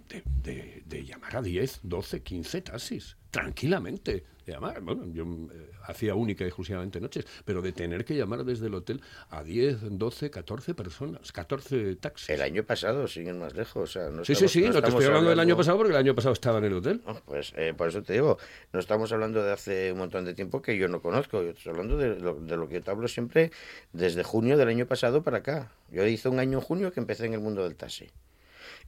de, 0.10 0.24
de- 0.44 0.84
de 0.86 1.06
llamar 1.06 1.36
a 1.38 1.42
10, 1.42 1.80
12, 1.84 2.22
15 2.24 2.62
taxis, 2.62 3.18
tranquilamente. 3.32 4.24
De 4.46 4.54
llamar, 4.54 4.80
bueno, 4.80 5.04
yo 5.12 5.26
eh, 5.26 5.72
hacía 5.88 6.16
única 6.16 6.46
y 6.46 6.48
exclusivamente 6.48 7.02
noches, 7.02 7.26
pero 7.44 7.62
de 7.62 7.74
tener 7.74 8.06
que 8.06 8.16
llamar 8.16 8.46
desde 8.46 8.68
el 8.68 8.76
hotel 8.76 9.02
a 9.30 9.44
10, 9.44 9.98
12, 9.98 10.30
14 10.32 10.74
personas, 10.74 11.34
14 11.34 11.98
taxis. 11.98 12.30
El 12.30 12.42
año 12.42 12.64
pasado, 12.64 13.08
siguen 13.10 13.40
más 13.40 13.54
lejos. 13.56 13.90
O 13.90 13.92
sea, 13.92 14.10
no 14.10 14.24
sí, 14.24 14.34
sí, 14.36 14.46
estamos- 14.46 14.52
sí, 14.54 14.60
no, 14.62 14.66
te 14.72 14.78
estamos 14.78 14.94
estoy 14.94 15.06
hablando 15.08 15.30
del 15.32 15.40
año 15.42 15.58
pasado 15.58 15.78
porque 15.78 15.92
el 15.92 15.98
año 15.98 16.16
pasado 16.16 16.32
estaba 16.32 16.60
en 16.60 16.64
el 16.66 16.74
hotel. 16.76 17.02
Ah, 17.06 17.22
Pues 17.26 17.52
eh, 17.58 17.74
por 17.76 17.90
eso 17.90 18.02
te 18.04 18.14
digo, 18.14 18.38
no 18.72 18.80
estamos 18.80 19.12
hablando 19.12 19.44
de 19.44 19.52
hace 19.52 19.92
un 19.92 19.98
montón 19.98 20.24
de 20.24 20.34
tiempo 20.34 20.62
que 20.62 20.78
yo 20.78 20.88
no 20.88 21.02
conozco, 21.02 21.44
yo 21.44 21.50
estoy 21.50 21.72
hablando 21.72 21.98
de 21.98 22.18
lo, 22.18 22.36
de 22.36 22.56
lo 22.56 22.70
que 22.70 22.76
yo 22.76 22.82
te 22.84 22.92
hablo 22.92 23.10
siempre 23.10 23.52
desde 23.92 24.24
junio 24.24 24.56
del 24.56 24.70
año 24.70 24.86
pasado 24.86 25.24
para 25.24 25.40
acá. 25.40 25.74
Yo 25.92 26.06
hice 26.06 26.30
un 26.30 26.40
año 26.40 26.60
en 26.60 26.64
junio 26.64 26.94
que 26.94 27.02
empecé 27.02 27.26
en 27.26 27.34
el 27.34 27.42
mundo 27.42 27.64
del 27.66 27.76
taxi. 27.76 28.08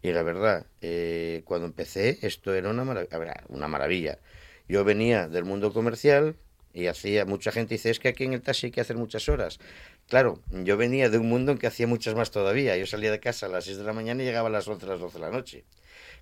Y 0.02 0.12
la 0.12 0.24
verdad, 0.24 0.66
eh, 0.82 1.42
cuando 1.46 1.68
empecé, 1.68 2.20
esto 2.22 2.54
era 2.54 2.70
una, 2.70 3.08
una 3.50 3.68
maravilla. 3.68 4.20
Yo 4.68 4.84
venía 4.84 5.28
del 5.28 5.44
mundo 5.46 5.74
comercial 5.74 6.36
y 6.74 6.88
hacía, 6.88 7.26
mucha 7.26 7.52
gente 7.52 7.76
dice, 7.76 7.90
es 7.90 8.00
que 8.00 8.10
aquí 8.10 8.24
en 8.24 8.34
el 8.34 8.42
taxi 8.42 8.68
hay 8.68 8.72
que 8.72 8.82
hacer 8.82 8.96
muchas 8.96 9.28
horas. 9.28 9.60
Claro, 10.08 10.42
yo 10.52 10.78
venía 10.78 11.10
de 11.10 11.18
un 11.18 11.28
mundo 11.28 11.52
en 11.52 11.58
que 11.58 11.68
hacía 11.68 11.88
muchas 11.88 12.16
más 12.16 12.32
todavía. 12.32 12.78
Yo 12.78 12.86
salía 12.86 13.12
de 13.12 13.20
casa 13.20 13.48
a 13.48 13.50
las 13.50 13.66
6 13.66 13.78
de 13.78 13.84
la 13.84 13.94
mañana 13.94 14.24
y 14.24 14.26
llegaba 14.26 14.48
a 14.48 14.52
las 14.52 14.68
11, 14.68 14.86
a 14.86 14.90
las 14.90 15.00
12 15.00 15.18
de 15.18 15.26
la 15.26 15.32
noche. 15.32 15.66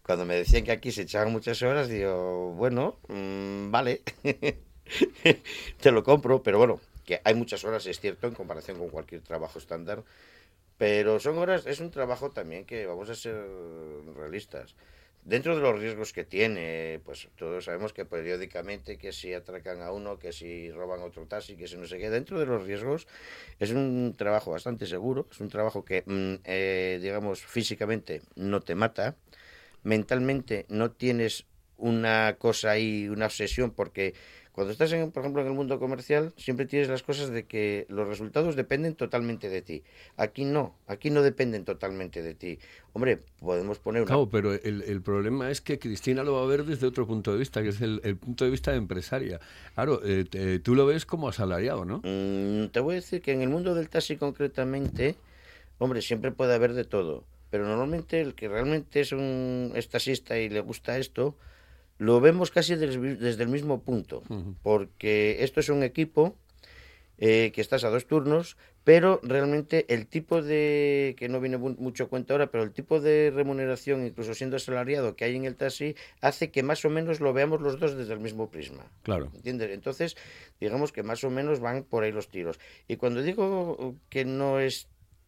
Cuando 0.03 0.25
me 0.25 0.35
decían 0.35 0.63
que 0.63 0.71
aquí 0.71 0.91
se 0.91 1.03
echaban 1.03 1.31
muchas 1.31 1.61
horas, 1.61 1.89
digo, 1.89 2.53
bueno, 2.53 2.97
mm, 3.09 3.71
vale, 3.71 4.01
te 5.81 5.91
lo 5.91 6.03
compro, 6.03 6.41
pero 6.41 6.57
bueno, 6.57 6.79
que 7.05 7.21
hay 7.23 7.35
muchas 7.35 7.63
horas, 7.65 7.85
es 7.85 7.99
cierto, 7.99 8.27
en 8.27 8.33
comparación 8.33 8.77
con 8.77 8.89
cualquier 8.89 9.21
trabajo 9.21 9.59
estándar, 9.59 10.03
pero 10.77 11.19
son 11.19 11.37
horas, 11.37 11.65
es 11.65 11.79
un 11.79 11.91
trabajo 11.91 12.31
también 12.31 12.65
que 12.65 12.85
vamos 12.85 13.09
a 13.09 13.15
ser 13.15 13.35
realistas. 14.15 14.75
Dentro 15.23 15.55
de 15.57 15.61
los 15.61 15.77
riesgos 15.77 16.13
que 16.13 16.23
tiene, 16.23 17.01
pues 17.03 17.27
todos 17.35 17.65
sabemos 17.65 17.91
que 17.91 18.05
periódicamente 18.05 18.97
que 18.97 19.11
si 19.11 19.33
atracan 19.33 19.81
a 19.81 19.91
uno, 19.91 20.19
que 20.19 20.31
si 20.31 20.71
roban 20.71 21.01
otro 21.01 21.25
taxi, 21.25 21.57
que 21.57 21.67
si 21.67 21.75
no 21.75 21.85
sé 21.85 21.97
qué, 21.97 22.09
dentro 22.09 22.39
de 22.39 22.45
los 22.45 22.63
riesgos 22.63 23.07
es 23.59 23.71
un 23.71 24.15
trabajo 24.17 24.51
bastante 24.51 24.85
seguro, 24.85 25.27
es 25.29 25.41
un 25.41 25.49
trabajo 25.49 25.83
que, 25.83 26.03
mm, 26.05 26.35
eh, 26.45 26.99
digamos, 27.01 27.41
físicamente 27.41 28.21
no 28.35 28.61
te 28.61 28.75
mata, 28.75 29.15
mentalmente 29.83 30.65
no 30.69 30.91
tienes 30.91 31.45
una 31.75 32.37
cosa 32.39 32.71
ahí, 32.71 33.09
una 33.09 33.25
obsesión, 33.25 33.71
porque 33.71 34.13
cuando 34.57 34.71
estás, 34.71 34.91
en, 34.91 35.11
por 35.11 35.21
ejemplo, 35.21 35.43
en 35.43 35.49
el 35.49 35.53
mundo 35.53 35.77
comercial, 35.77 36.33
siempre 36.35 36.65
tienes 36.65 36.89
las 36.89 37.03
cosas 37.03 37.29
de 37.29 37.45
que 37.45 37.85
los 37.89 38.07
resultados 38.07 38.55
dependen 38.55 38.95
totalmente 38.95 39.49
de 39.49 39.61
ti. 39.61 39.83
Aquí 40.15 40.45
no, 40.45 40.73
aquí 40.87 41.11
no 41.11 41.21
dependen 41.21 41.63
totalmente 41.63 42.23
de 42.23 42.33
ti. 42.33 42.57
Hombre, 42.93 43.19
podemos 43.39 43.77
poner 43.77 44.01
una... 44.01 44.07
Claro, 44.07 44.27
pero 44.31 44.53
el, 44.55 44.81
el 44.81 45.03
problema 45.03 45.51
es 45.51 45.61
que 45.61 45.77
Cristina 45.77 46.23
lo 46.23 46.33
va 46.33 46.41
a 46.41 46.47
ver 46.47 46.63
desde 46.63 46.87
otro 46.87 47.05
punto 47.05 47.31
de 47.31 47.37
vista, 47.37 47.61
que 47.61 47.69
es 47.69 47.81
el, 47.81 48.01
el 48.03 48.17
punto 48.17 48.45
de 48.45 48.49
vista 48.49 48.71
de 48.71 48.77
empresaria. 48.77 49.39
Claro, 49.75 50.01
eh, 50.03 50.25
te- 50.27 50.57
tú 50.57 50.73
lo 50.73 50.87
ves 50.87 51.05
como 51.05 51.29
asalariado, 51.29 51.85
¿no? 51.85 51.99
Mm, 52.03 52.69
te 52.69 52.79
voy 52.79 52.93
a 52.93 52.95
decir 52.95 53.21
que 53.21 53.33
en 53.33 53.43
el 53.43 53.49
mundo 53.49 53.75
del 53.75 53.89
taxi 53.89 54.17
concretamente, 54.17 55.17
hombre, 55.77 56.01
siempre 56.01 56.31
puede 56.31 56.55
haber 56.55 56.73
de 56.73 56.83
todo. 56.83 57.25
Pero 57.51 57.67
normalmente 57.67 58.21
el 58.21 58.33
que 58.33 58.47
realmente 58.49 59.01
es 59.01 59.11
un 59.11 59.71
es 59.75 59.87
taxista 59.87 60.39
y 60.39 60.49
le 60.49 60.61
gusta 60.61 60.97
esto, 60.97 61.35
lo 61.97 62.19
vemos 62.21 62.51
casi 62.51 62.75
des- 62.75 62.99
desde 63.19 63.43
el 63.43 63.49
mismo 63.49 63.81
punto. 63.81 64.23
Porque 64.63 65.37
esto 65.43 65.59
es 65.59 65.69
un 65.69 65.83
equipo 65.83 66.35
eh, 67.17 67.51
que 67.53 67.61
estás 67.61 67.83
a 67.83 67.89
dos 67.89 68.05
turnos, 68.05 68.57
pero 68.83 69.19
realmente 69.23 69.85
el 69.93 70.05
tipo 70.07 70.41
de, 70.41 71.15
que 71.17 71.27
no 71.27 71.41
viene 71.41 71.57
mu- 71.57 71.75
mucho 71.79 72.07
cuenta 72.09 72.33
ahora, 72.33 72.51
pero 72.51 72.63
el 72.63 72.71
tipo 72.71 73.01
de 73.01 73.31
remuneración, 73.35 74.05
incluso 74.05 74.33
siendo 74.33 74.55
asalariado, 74.55 75.15
que 75.15 75.25
hay 75.25 75.35
en 75.35 75.45
el 75.45 75.55
taxi, 75.55 75.95
hace 76.21 76.51
que 76.51 76.63
más 76.63 76.85
o 76.85 76.89
menos 76.89 77.19
lo 77.19 77.33
veamos 77.33 77.59
los 77.61 77.79
dos 77.79 77.97
desde 77.97 78.13
el 78.13 78.19
mismo 78.19 78.49
prisma. 78.49 78.85
Claro. 79.03 79.31
¿Entiendes? 79.35 79.71
Entonces, 79.71 80.15
digamos 80.61 80.91
que 80.91 81.03
más 81.03 81.23
o 81.23 81.29
menos 81.31 81.59
van 81.59 81.83
por 81.83 82.03
ahí 82.03 82.11
los 82.11 82.29
tiros. 82.29 82.59
Y 82.87 82.95
cuando 82.97 83.23
digo 83.23 83.95
que 84.09 84.23
no 84.23 84.59
es 84.59 84.87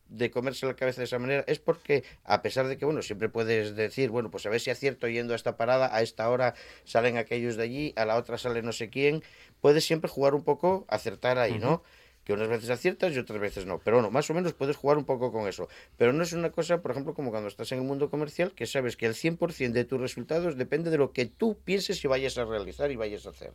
de 0.10 0.32
comerse 0.32 0.66
la 0.66 0.76
cabeza 0.76 1.02
de 1.02 1.06
esa 1.06 1.20
manera, 1.20 1.44
es 1.48 1.60
porque, 1.60 2.04
a 2.24 2.42
pesar 2.42 2.68
de 2.68 2.78
que, 2.78 2.86
bueno, 2.86 3.02
siempre 3.02 3.30
puedes 3.30 3.76
decir, 3.76 4.10
bueno, 4.10 4.32
pues 4.32 4.46
a 4.46 4.50
ver 4.50 4.60
si 4.60 4.70
acierto 4.70 5.08
yendo 5.08 5.34
a 5.34 5.36
esta 5.36 5.56
parada, 5.56 5.96
a 5.96 6.02
esta 6.02 6.30
hora 6.30 6.56
salen 6.84 7.18
aquellos 7.18 7.56
de 7.56 7.64
allí, 7.64 7.94
a 7.96 8.06
la 8.06 8.16
otra 8.16 8.38
sale 8.38 8.62
no 8.62 8.72
sé 8.72 8.90
quién, 8.90 9.24
puedes 9.62 9.86
siempre 9.86 10.10
jugar 10.10 10.34
un 10.34 10.44
poco, 10.44 10.86
acertar 10.90 11.38
ahí, 11.38 11.60
¿no? 11.60 11.84
Que 12.24 12.34
unas 12.34 12.48
veces 12.48 12.70
aciertas 12.70 13.14
y 13.14 13.20
otras 13.20 13.40
veces 13.40 13.66
no. 13.66 13.80
Pero 13.80 13.98
bueno, 13.98 14.12
más 14.12 14.30
o 14.30 14.34
menos 14.34 14.54
puedes 14.54 14.76
jugar 14.76 14.98
un 14.98 15.06
poco 15.06 15.32
con 15.32 15.48
eso. 15.48 15.68
Pero 15.98 16.14
no 16.14 16.22
es 16.24 16.34
una 16.34 16.52
cosa, 16.52 16.82
por 16.82 16.92
ejemplo, 16.92 17.14
como 17.14 17.32
cuando 17.32 17.48
estás 17.48 17.72
en 17.72 17.80
el 17.80 17.86
mundo 17.86 18.10
comercial, 18.10 18.52
que 18.54 18.68
sabes 18.68 18.98
que 18.98 19.06
el 19.06 19.16
100% 19.16 19.72
de 19.72 19.86
tus 19.86 20.00
resultados 20.00 20.58
depende 20.58 20.92
de 20.92 20.98
lo 20.98 21.12
que 21.12 21.26
tú 21.26 21.58
pienses 21.64 22.04
y 22.04 22.08
vayas 22.08 22.38
a 22.38 22.46
realizar 22.46 22.92
y 22.92 22.98
vayas 22.98 23.26
a 23.26 23.30
hacer. 23.30 23.54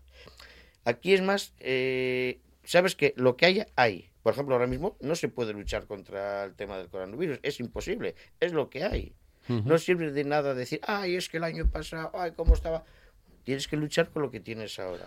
Aquí 0.84 1.14
es 1.14 1.22
más, 1.22 1.54
eh, 1.60 2.40
sabes 2.64 2.96
que 2.96 3.14
lo 3.16 3.36
que 3.36 3.46
haya, 3.46 3.66
hay. 3.76 4.10
Por 4.24 4.32
ejemplo, 4.32 4.54
ahora 4.54 4.66
mismo 4.66 4.96
no 5.02 5.14
se 5.16 5.28
puede 5.28 5.52
luchar 5.52 5.86
contra 5.86 6.44
el 6.44 6.54
tema 6.54 6.78
del 6.78 6.88
coronavirus. 6.88 7.40
Es 7.42 7.60
imposible. 7.60 8.14
Es 8.40 8.54
lo 8.54 8.70
que 8.70 8.82
hay. 8.82 9.14
No 9.48 9.76
sirve 9.76 10.10
de 10.12 10.24
nada 10.24 10.54
decir, 10.54 10.80
ay, 10.86 11.16
es 11.16 11.28
que 11.28 11.36
el 11.36 11.44
año 11.44 11.70
pasado, 11.70 12.10
ay, 12.14 12.32
cómo 12.34 12.54
estaba. 12.54 12.84
Tienes 13.44 13.68
que 13.68 13.76
luchar 13.76 14.08
con 14.08 14.22
lo 14.22 14.30
que 14.30 14.40
tienes 14.40 14.78
ahora. 14.78 15.04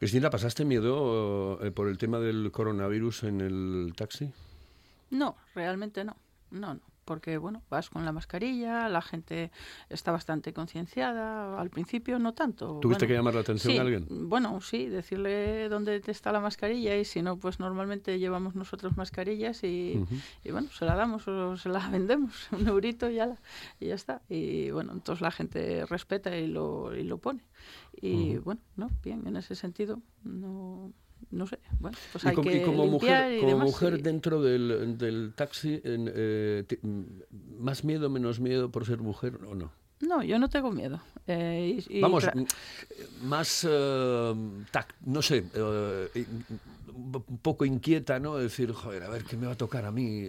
Cristina, 0.00 0.28
¿pasaste 0.28 0.64
miedo 0.64 1.64
eh, 1.64 1.70
por 1.70 1.86
el 1.86 1.98
tema 1.98 2.18
del 2.18 2.50
coronavirus 2.50 3.22
en 3.22 3.40
el 3.42 3.92
taxi? 3.94 4.32
No, 5.10 5.36
realmente 5.54 6.02
no. 6.02 6.16
No, 6.50 6.74
no. 6.74 6.80
Porque 7.08 7.38
bueno, 7.38 7.62
vas 7.70 7.88
con 7.90 8.04
la 8.04 8.12
mascarilla, 8.12 8.88
la 8.88 9.00
gente 9.02 9.50
está 9.88 10.12
bastante 10.12 10.52
concienciada, 10.52 11.58
al 11.60 11.70
principio 11.70 12.18
no 12.18 12.34
tanto. 12.34 12.78
¿Tuviste 12.80 13.04
Bueno, 13.04 13.08
que 13.08 13.14
llamar 13.14 13.34
la 13.34 13.40
atención 13.40 13.72
sí, 13.72 13.78
a 13.78 13.80
alguien? 13.82 14.06
Bueno, 14.28 14.60
sí, 14.60 14.86
decirle 14.88 15.68
dónde 15.70 16.00
te 16.00 16.10
está 16.12 16.30
la 16.32 16.40
mascarilla 16.40 16.96
y 16.96 17.04
si 17.04 17.22
no, 17.22 17.38
pues 17.38 17.58
normalmente 17.60 18.18
llevamos 18.18 18.54
nosotros 18.54 18.96
mascarillas 18.96 19.64
y, 19.64 20.04
y 20.44 20.50
bueno, 20.52 20.68
se 20.70 20.84
la 20.84 20.94
damos 20.94 21.26
o 21.28 21.56
se 21.56 21.68
la 21.70 21.80
vendemos, 21.96 22.48
un 22.52 22.68
eurito 22.68 23.08
y 23.10 23.14
ya, 23.14 23.26
la- 23.26 23.40
y 23.80 23.86
ya 23.86 23.94
está. 23.94 24.20
Y 24.28 24.70
bueno, 24.70 24.92
entonces 24.92 25.22
la 25.22 25.30
gente 25.30 25.86
respeta 25.86 26.36
y 26.36 26.46
lo, 26.46 26.94
y 26.94 27.04
lo 27.04 27.18
pone. 27.18 27.42
Y 28.00 28.36
bueno, 28.38 28.60
no, 28.76 28.90
bien, 29.02 29.26
en 29.26 29.36
ese 29.36 29.54
sentido, 29.54 30.00
no, 30.24 30.92
no 31.30 31.46
sé, 31.46 31.58
bueno, 31.80 31.96
pues 32.12 32.24
Y 32.24 32.28
hay 32.28 32.34
como, 32.34 32.50
que 32.50 32.56
y 32.56 32.62
como 32.62 32.86
mujer, 32.86 33.32
y 33.34 33.38
como 33.40 33.52
demás, 33.52 33.66
mujer 33.66 33.98
y- 33.98 34.02
dentro 34.02 34.42
del, 34.42 34.96
del 34.98 35.32
taxi, 35.34 35.80
eh, 35.84 36.64
mm, 36.82 37.02
¿más 37.60 37.84
miedo, 37.84 38.08
menos 38.10 38.40
miedo 38.40 38.70
por 38.70 38.86
ser 38.86 38.98
mujer 38.98 39.38
o 39.46 39.54
no? 39.54 39.70
No, 40.00 40.22
yo 40.22 40.38
no 40.38 40.48
tengo 40.48 40.70
miedo. 40.70 41.00
Eh, 41.26 41.82
y- 41.88 41.98
y 41.98 42.00
Vamos, 42.00 42.24
mm, 42.32 43.26
más, 43.26 43.66
eh, 43.68 44.34
tac- 44.72 44.94
no 45.04 45.20
sé, 45.22 45.44
y- 46.14 46.26
un 46.94 47.38
poco 47.42 47.64
inquieta, 47.64 48.18
¿no? 48.18 48.36
Decir, 48.36 48.72
joder, 48.72 49.02
a 49.04 49.08
ver, 49.08 49.24
¿qué 49.24 49.36
me 49.36 49.46
va 49.46 49.52
a 49.52 49.56
tocar 49.56 49.84
a 49.84 49.90
mí? 49.92 50.26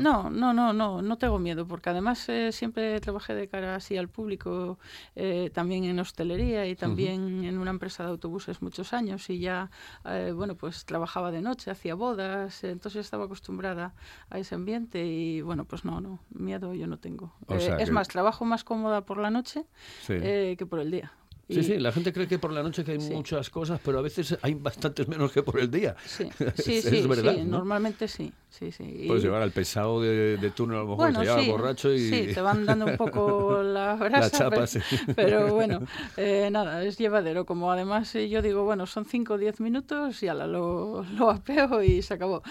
No, 0.00 0.30
no, 0.30 0.52
no, 0.52 0.72
no, 0.72 1.02
no 1.02 1.18
tengo 1.18 1.38
miedo, 1.38 1.66
porque 1.66 1.90
además 1.90 2.28
eh, 2.28 2.52
siempre 2.52 3.00
trabajé 3.00 3.34
de 3.34 3.48
cara 3.48 3.74
así 3.76 3.96
al 3.96 4.08
público, 4.08 4.78
eh, 5.16 5.50
también 5.52 5.84
en 5.84 5.98
hostelería 5.98 6.66
y 6.66 6.74
también 6.76 7.44
en 7.44 7.58
una 7.58 7.70
empresa 7.70 8.04
de 8.04 8.10
autobuses 8.10 8.62
muchos 8.62 8.92
años 8.92 9.28
y 9.30 9.38
ya, 9.40 9.70
eh, 10.04 10.32
bueno, 10.34 10.54
pues 10.56 10.84
trabajaba 10.84 11.30
de 11.30 11.40
noche, 11.42 11.70
hacía 11.70 11.94
bodas, 11.94 12.64
entonces 12.64 13.04
estaba 13.04 13.24
acostumbrada 13.24 13.94
a 14.30 14.38
ese 14.38 14.54
ambiente 14.54 15.04
y 15.06 15.40
bueno, 15.42 15.64
pues 15.64 15.84
no, 15.84 16.00
no, 16.00 16.20
miedo 16.30 16.74
yo 16.74 16.86
no 16.86 16.98
tengo. 16.98 17.34
O 17.46 17.54
Eh, 17.54 17.60
sea 17.60 17.76
es 17.78 17.86
que- 17.86 17.92
más, 17.92 18.08
trabajo 18.08 18.44
más 18.44 18.64
cómoda 18.64 19.02
por 19.04 19.18
la 19.18 19.30
noche 19.30 19.64
Sí. 20.02 20.14
eh, 20.16 20.56
que 20.58 20.66
por 20.66 20.80
el 20.80 20.90
día. 20.90 21.12
Sí, 21.50 21.60
Y- 21.60 21.64
sí, 21.64 21.78
la 21.78 21.92
gente 21.92 22.12
cree 22.12 22.28
que 22.28 22.38
por 22.38 22.52
la 22.52 22.62
noche 22.62 22.84
que 22.84 22.92
hay 22.92 23.00
Sí. 23.00 23.10
muchas 23.14 23.48
cosas, 23.48 23.80
pero 23.82 23.98
a 23.98 24.02
veces 24.02 24.36
hay 24.42 24.52
bastantes 24.54 25.08
menos 25.08 25.32
que 25.32 25.42
por 25.42 25.58
el 25.58 25.70
día. 25.70 25.96
Sí, 26.04 26.24
Es- 26.56 26.64
sí, 26.64 26.74
es 26.76 26.84
sí, 26.84 27.06
verdad, 27.06 27.34
sí, 27.36 27.40
¿no? 27.44 27.58
normalmente 27.58 28.06
sí, 28.06 28.30
sí, 28.50 28.70
sí. 28.70 29.04
Puedes 29.06 29.22
Y- 29.22 29.26
llevar 29.26 29.40
al 29.40 29.50
pesado 29.52 30.02
de, 30.02 30.36
de 30.36 30.50
turno, 30.50 30.74
a 30.76 30.80
lo 30.80 30.84
mejor 30.84 30.96
Bueno, 30.98 31.20
te 31.20 31.24
lleva 31.26 31.42
borracho 31.42 31.92
y... 31.94 32.00
sí, 32.00 32.28
te 32.34 32.40
van 32.42 32.66
dando 32.66 32.84
un 32.84 32.96
poco 32.98 33.62
la 33.62 33.94
brasa, 33.96 34.30
chapa, 34.38 34.50
pero, 34.56 34.66
sí. 34.66 34.80
pero 35.16 35.54
bueno, 35.54 35.80
eh, 36.18 36.50
nada, 36.52 36.84
es 36.84 36.98
llevadero. 36.98 37.46
Como 37.46 37.72
además 37.72 38.14
eh, 38.14 38.28
yo 38.28 38.42
digo, 38.42 38.64
bueno, 38.64 38.86
son 38.86 39.06
5 39.06 39.34
o 39.34 39.38
10 39.38 39.60
minutos 39.60 40.22
y 40.22 40.28
ala, 40.28 40.46
lo, 40.46 41.02
lo 41.16 41.30
apeo 41.30 41.82
y 41.82 42.02
se 42.02 42.12
acabó. 42.14 42.42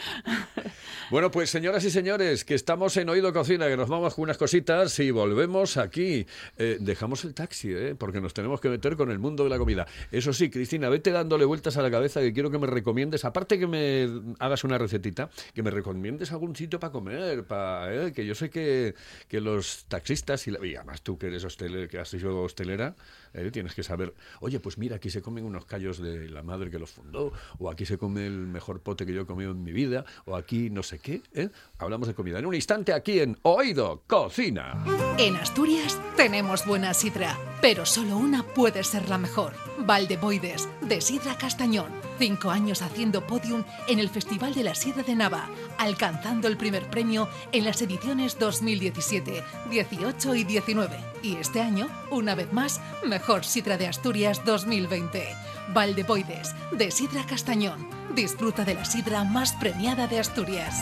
Bueno, 1.10 1.32
pues 1.32 1.50
señoras 1.50 1.84
y 1.86 1.90
señores, 1.92 2.44
que 2.44 2.54
estamos 2.56 2.98
en 2.98 3.08
Oído 3.10 3.32
Cocina, 3.34 3.68
que 3.68 3.78
nos 3.78 3.88
vamos 3.90 4.14
con 4.16 4.24
unas 4.24 4.38
cositas 4.38 4.98
y 5.00 5.12
volvemos 5.12 5.78
aquí. 5.78 6.26
Eh, 6.58 6.78
dejamos 6.80 7.24
el 7.26 7.34
taxi, 7.34 7.72
¿eh? 7.72 7.96
porque 7.98 8.20
nos 8.22 8.34
tenemos 8.34 8.60
que 8.60 8.70
meter 8.70 8.96
con 8.96 9.12
el 9.12 9.20
mundo 9.20 9.44
de 9.44 9.50
la 9.50 9.58
comida. 9.58 9.88
Eso 10.12 10.34
sí, 10.34 10.50
Cristina, 10.50 10.90
vete 10.90 11.12
dándole 11.12 11.46
vueltas 11.46 11.78
a 11.78 11.82
la 11.82 11.92
cabeza 11.92 12.20
que 12.22 12.34
quiero 12.34 12.52
que 12.52 12.58
me 12.60 12.68
recomiendes, 12.68 13.26
aparte 13.26 13.58
que 13.60 13.68
me 13.68 14.10
hagas 14.40 14.64
una 14.64 14.78
recetita, 14.78 15.30
que 15.54 15.64
me 15.64 15.72
recomiendes 15.72 16.32
algún 16.32 16.56
sitio 16.56 16.80
para 16.80 16.92
comer, 16.92 17.44
para, 17.46 18.12
que 18.12 18.26
yo 18.26 18.36
sé 18.36 18.50
que, 18.50 18.96
que 19.28 19.40
los 19.42 19.86
taxistas, 19.88 20.48
y, 20.48 20.52
la- 20.52 20.66
y 20.66 20.76
además 20.76 21.02
tú 21.02 21.18
que 21.18 21.28
eres 21.28 21.44
hostelera, 21.44 21.88
que 21.88 22.00
has 22.00 22.10
sido 22.10 22.42
hostelera, 22.42 22.96
eh, 23.34 23.50
tienes 23.52 23.74
que 23.74 23.84
saber, 23.84 24.14
oye, 24.40 24.60
pues 24.60 24.78
mira, 24.78 24.98
aquí 24.98 25.10
se 25.10 25.22
comen 25.22 25.46
unos 25.46 25.66
callos 25.66 26.00
de 26.00 26.30
la 26.30 26.44
madre 26.44 26.70
que 26.70 26.80
los 26.80 26.92
fundó, 26.92 27.34
o 27.60 27.70
aquí 27.70 27.86
se 27.86 27.98
come 27.98 28.26
el 28.26 28.48
mejor 28.48 28.82
pote 28.82 29.06
que 29.06 29.14
yo 29.14 29.22
he 29.22 29.26
comido 29.26 29.52
en 29.52 29.64
mi 29.64 29.72
vida, 29.72 30.06
o 30.26 30.36
aquí 30.36 30.70
no 30.70 30.84
sé 30.84 31.00
qué. 31.00 31.22
¿eh? 31.34 31.50
Hablamos 31.78 32.08
de 32.08 32.14
comida. 32.14 32.40
En 32.40 32.46
un 32.46 32.56
instante 32.56 32.94
aquí 32.94 33.20
en 33.20 33.38
Oído 33.44 34.04
Cocina. 34.08 34.84
En 35.18 35.36
Asturias 35.36 36.00
tenemos 36.16 36.66
buena 36.66 36.94
sidra, 36.94 37.38
pero 37.62 37.86
solo 37.86 38.18
una 38.18 38.44
puede 38.44 38.84
ser 38.84 39.10
la 39.10 39.18
mejor. 39.18 39.54
Valdeboides, 39.80 40.68
de 40.82 41.02
Sidra 41.02 41.38
Castañón. 41.38 42.07
Cinco 42.18 42.50
años 42.50 42.82
haciendo 42.82 43.26
podium 43.28 43.64
en 43.88 44.00
el 44.00 44.10
Festival 44.10 44.54
de 44.54 44.64
la 44.64 44.76
Sidra 44.76 45.04
de 45.04 45.16
Nava, 45.16 45.50
alcanzando 45.78 46.48
el 46.48 46.58
primer 46.58 46.90
premio 46.90 47.30
en 47.52 47.66
las 47.66 47.82
ediciones 47.82 48.40
2017, 48.40 49.44
18 49.70 50.36
y 50.36 50.44
19. 50.44 50.98
Y 51.22 51.36
este 51.36 51.62
año, 51.62 51.88
una 52.10 52.36
vez 52.36 52.52
más, 52.54 52.82
Mejor 53.06 53.46
Sidra 53.46 53.78
de 53.78 53.88
Asturias 53.88 54.44
2020. 54.46 55.28
Valdeboides, 55.74 56.56
de 56.72 56.92
Sidra 56.92 57.26
Castañón. 57.26 57.88
Disfruta 58.16 58.66
de 58.66 58.74
la 58.74 58.86
sidra 58.86 59.24
más 59.24 59.54
premiada 59.54 60.08
de 60.08 60.20
Asturias. 60.20 60.82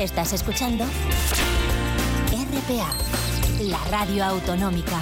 Estás 0.00 0.32
escuchando 0.32 0.86
RPA, 2.32 2.90
la 3.64 3.84
radio 3.90 4.24
autonómica. 4.24 4.98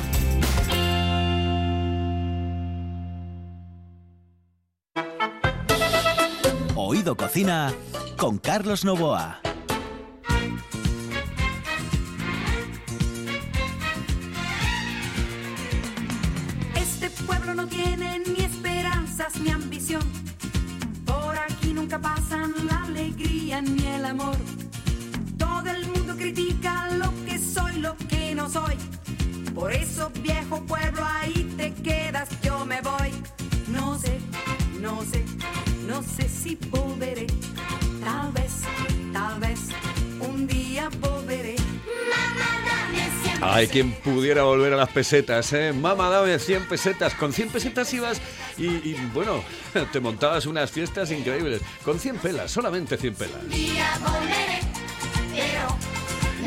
Oído 6.75 7.17
Cocina 7.17 7.73
con 8.17 8.39
Carlos 8.39 8.85
Novoa. 8.85 9.41
Este 16.75 17.09
pueblo 17.25 17.55
no 17.55 17.69
tiene 17.69 18.19
ni 18.19 18.41
esperanzas 18.45 19.39
ni 19.41 19.51
ambición. 19.51 20.03
Por 21.07 21.39
aquí 21.39 21.73
nunca 21.73 22.01
pasan 22.01 22.53
la 22.67 22.83
alegría 22.83 23.63
ni 23.63 23.87
el 23.87 24.05
amor. 24.05 24.37
Critica 26.19 26.89
lo 26.97 27.13
que 27.25 27.39
soy, 27.39 27.79
lo 27.79 27.97
que 28.09 28.35
no 28.35 28.51
soy. 28.51 28.75
Por 29.55 29.73
eso, 29.73 30.11
viejo 30.21 30.61
pueblo, 30.67 31.05
ahí 31.05 31.49
te 31.57 31.73
quedas, 31.75 32.29
yo 32.43 32.65
me 32.65 32.81
voy. 32.81 33.13
No 33.69 33.97
sé, 33.99 34.19
no 34.81 35.03
sé, 35.03 35.25
no 35.87 36.03
sé 36.03 36.29
si 36.29 36.57
volveré. 36.71 37.27
Tal 38.05 38.33
vez, 38.33 38.63
tal 39.13 39.39
vez, 39.39 39.61
un 40.19 40.47
día 40.49 40.89
volveré. 41.01 41.55
Mamá, 42.09 42.65
dame 42.67 43.11
siempre 43.23 43.49
Hay 43.49 43.69
quien 43.69 43.93
pudiera 43.93 44.43
volver 44.43 44.73
a 44.73 44.77
las 44.77 44.89
pesetas, 44.89 45.53
¿eh? 45.53 45.73
Mamá, 45.73 46.09
dame 46.11 46.39
100 46.39 46.67
pesetas. 46.69 47.15
Con 47.15 47.33
100 47.33 47.51
pesetas 47.51 47.95
ibas 47.95 48.21
y, 48.57 48.67
y, 48.67 49.11
bueno, 49.15 49.45
te 49.93 50.01
montabas 50.01 50.47
unas 50.47 50.71
fiestas 50.71 51.13
increíbles. 51.13 51.63
Con 51.85 52.01
100 52.01 52.19
pelas, 52.19 52.51
solamente 52.51 52.97
100 52.97 53.15
pelas. 53.15 53.49
día 53.49 53.99
volveré, 54.03 54.48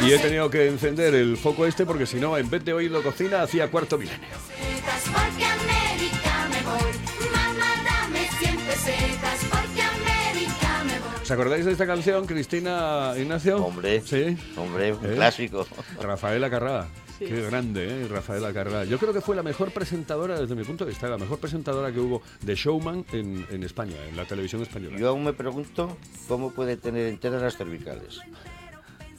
Y 0.06 0.12
he 0.14 0.20
tenido 0.20 0.50
que 0.50 0.68
encender 0.68 1.14
el 1.14 1.38
foco 1.38 1.66
este 1.66 1.86
porque 1.86 2.06
si 2.06 2.20
no, 2.20 2.38
en 2.38 2.50
vez 2.50 2.64
de 2.66 2.74
oírlo 2.74 3.04
cocina, 3.04 3.42
hacía 3.44 3.70
cuarto 3.70 3.98
milenio. 3.98 4.20
pesetas 4.20 5.04
porque 5.06 5.46
a 5.46 5.54
América 5.54 6.48
me 6.50 6.62
voy. 6.64 6.92
Mamá, 7.32 7.72
dame 7.86 8.28
100 8.40 8.58
pesetas 8.58 9.40
porque 9.50 9.82
a 9.82 9.90
América 9.90 10.84
me 10.86 11.00
voy. 11.00 11.22
¿Os 11.22 11.32
acordáis 11.32 11.66
de 11.66 11.72
esta 11.74 11.86
canción, 11.86 12.26
Cristina 12.26 13.14
Ignacio? 13.18 13.58
Hombre, 13.64 14.02
Sí. 14.02 14.36
hombre, 14.58 14.94
un 14.94 15.06
¿Eh? 15.06 15.14
clásico. 15.16 15.68
Rafaela 16.02 16.50
Carrá. 16.50 16.88
Sí. 17.20 17.26
Qué 17.28 17.42
grande, 17.44 17.88
¿eh? 17.88 18.08
Rafaela 18.10 18.52
Carrá. 18.52 18.84
Yo 18.86 18.98
creo 18.98 19.14
que 19.14 19.22
fue 19.22 19.36
la 19.36 19.44
mejor 19.44 19.72
presentadora, 19.72 20.40
desde 20.40 20.56
mi 20.56 20.64
punto 20.64 20.84
de 20.86 20.90
vista, 20.90 21.08
la 21.08 21.20
mejor 21.20 21.38
presentadora 21.38 21.92
que 21.92 22.00
hubo 22.00 22.24
de 22.42 22.56
showman 22.56 23.06
en, 23.14 23.46
en 23.52 23.64
España, 23.64 23.96
en 24.10 24.18
la 24.18 24.26
televisión 24.26 24.64
española. 24.64 24.98
Yo 24.98 25.10
aún 25.10 25.24
me 25.24 25.34
pregunto 25.34 25.96
cómo 26.28 26.50
puede 26.52 26.78
tener 26.78 27.06
enteras 27.06 27.44
las 27.44 27.56
cervicales. 27.56 28.20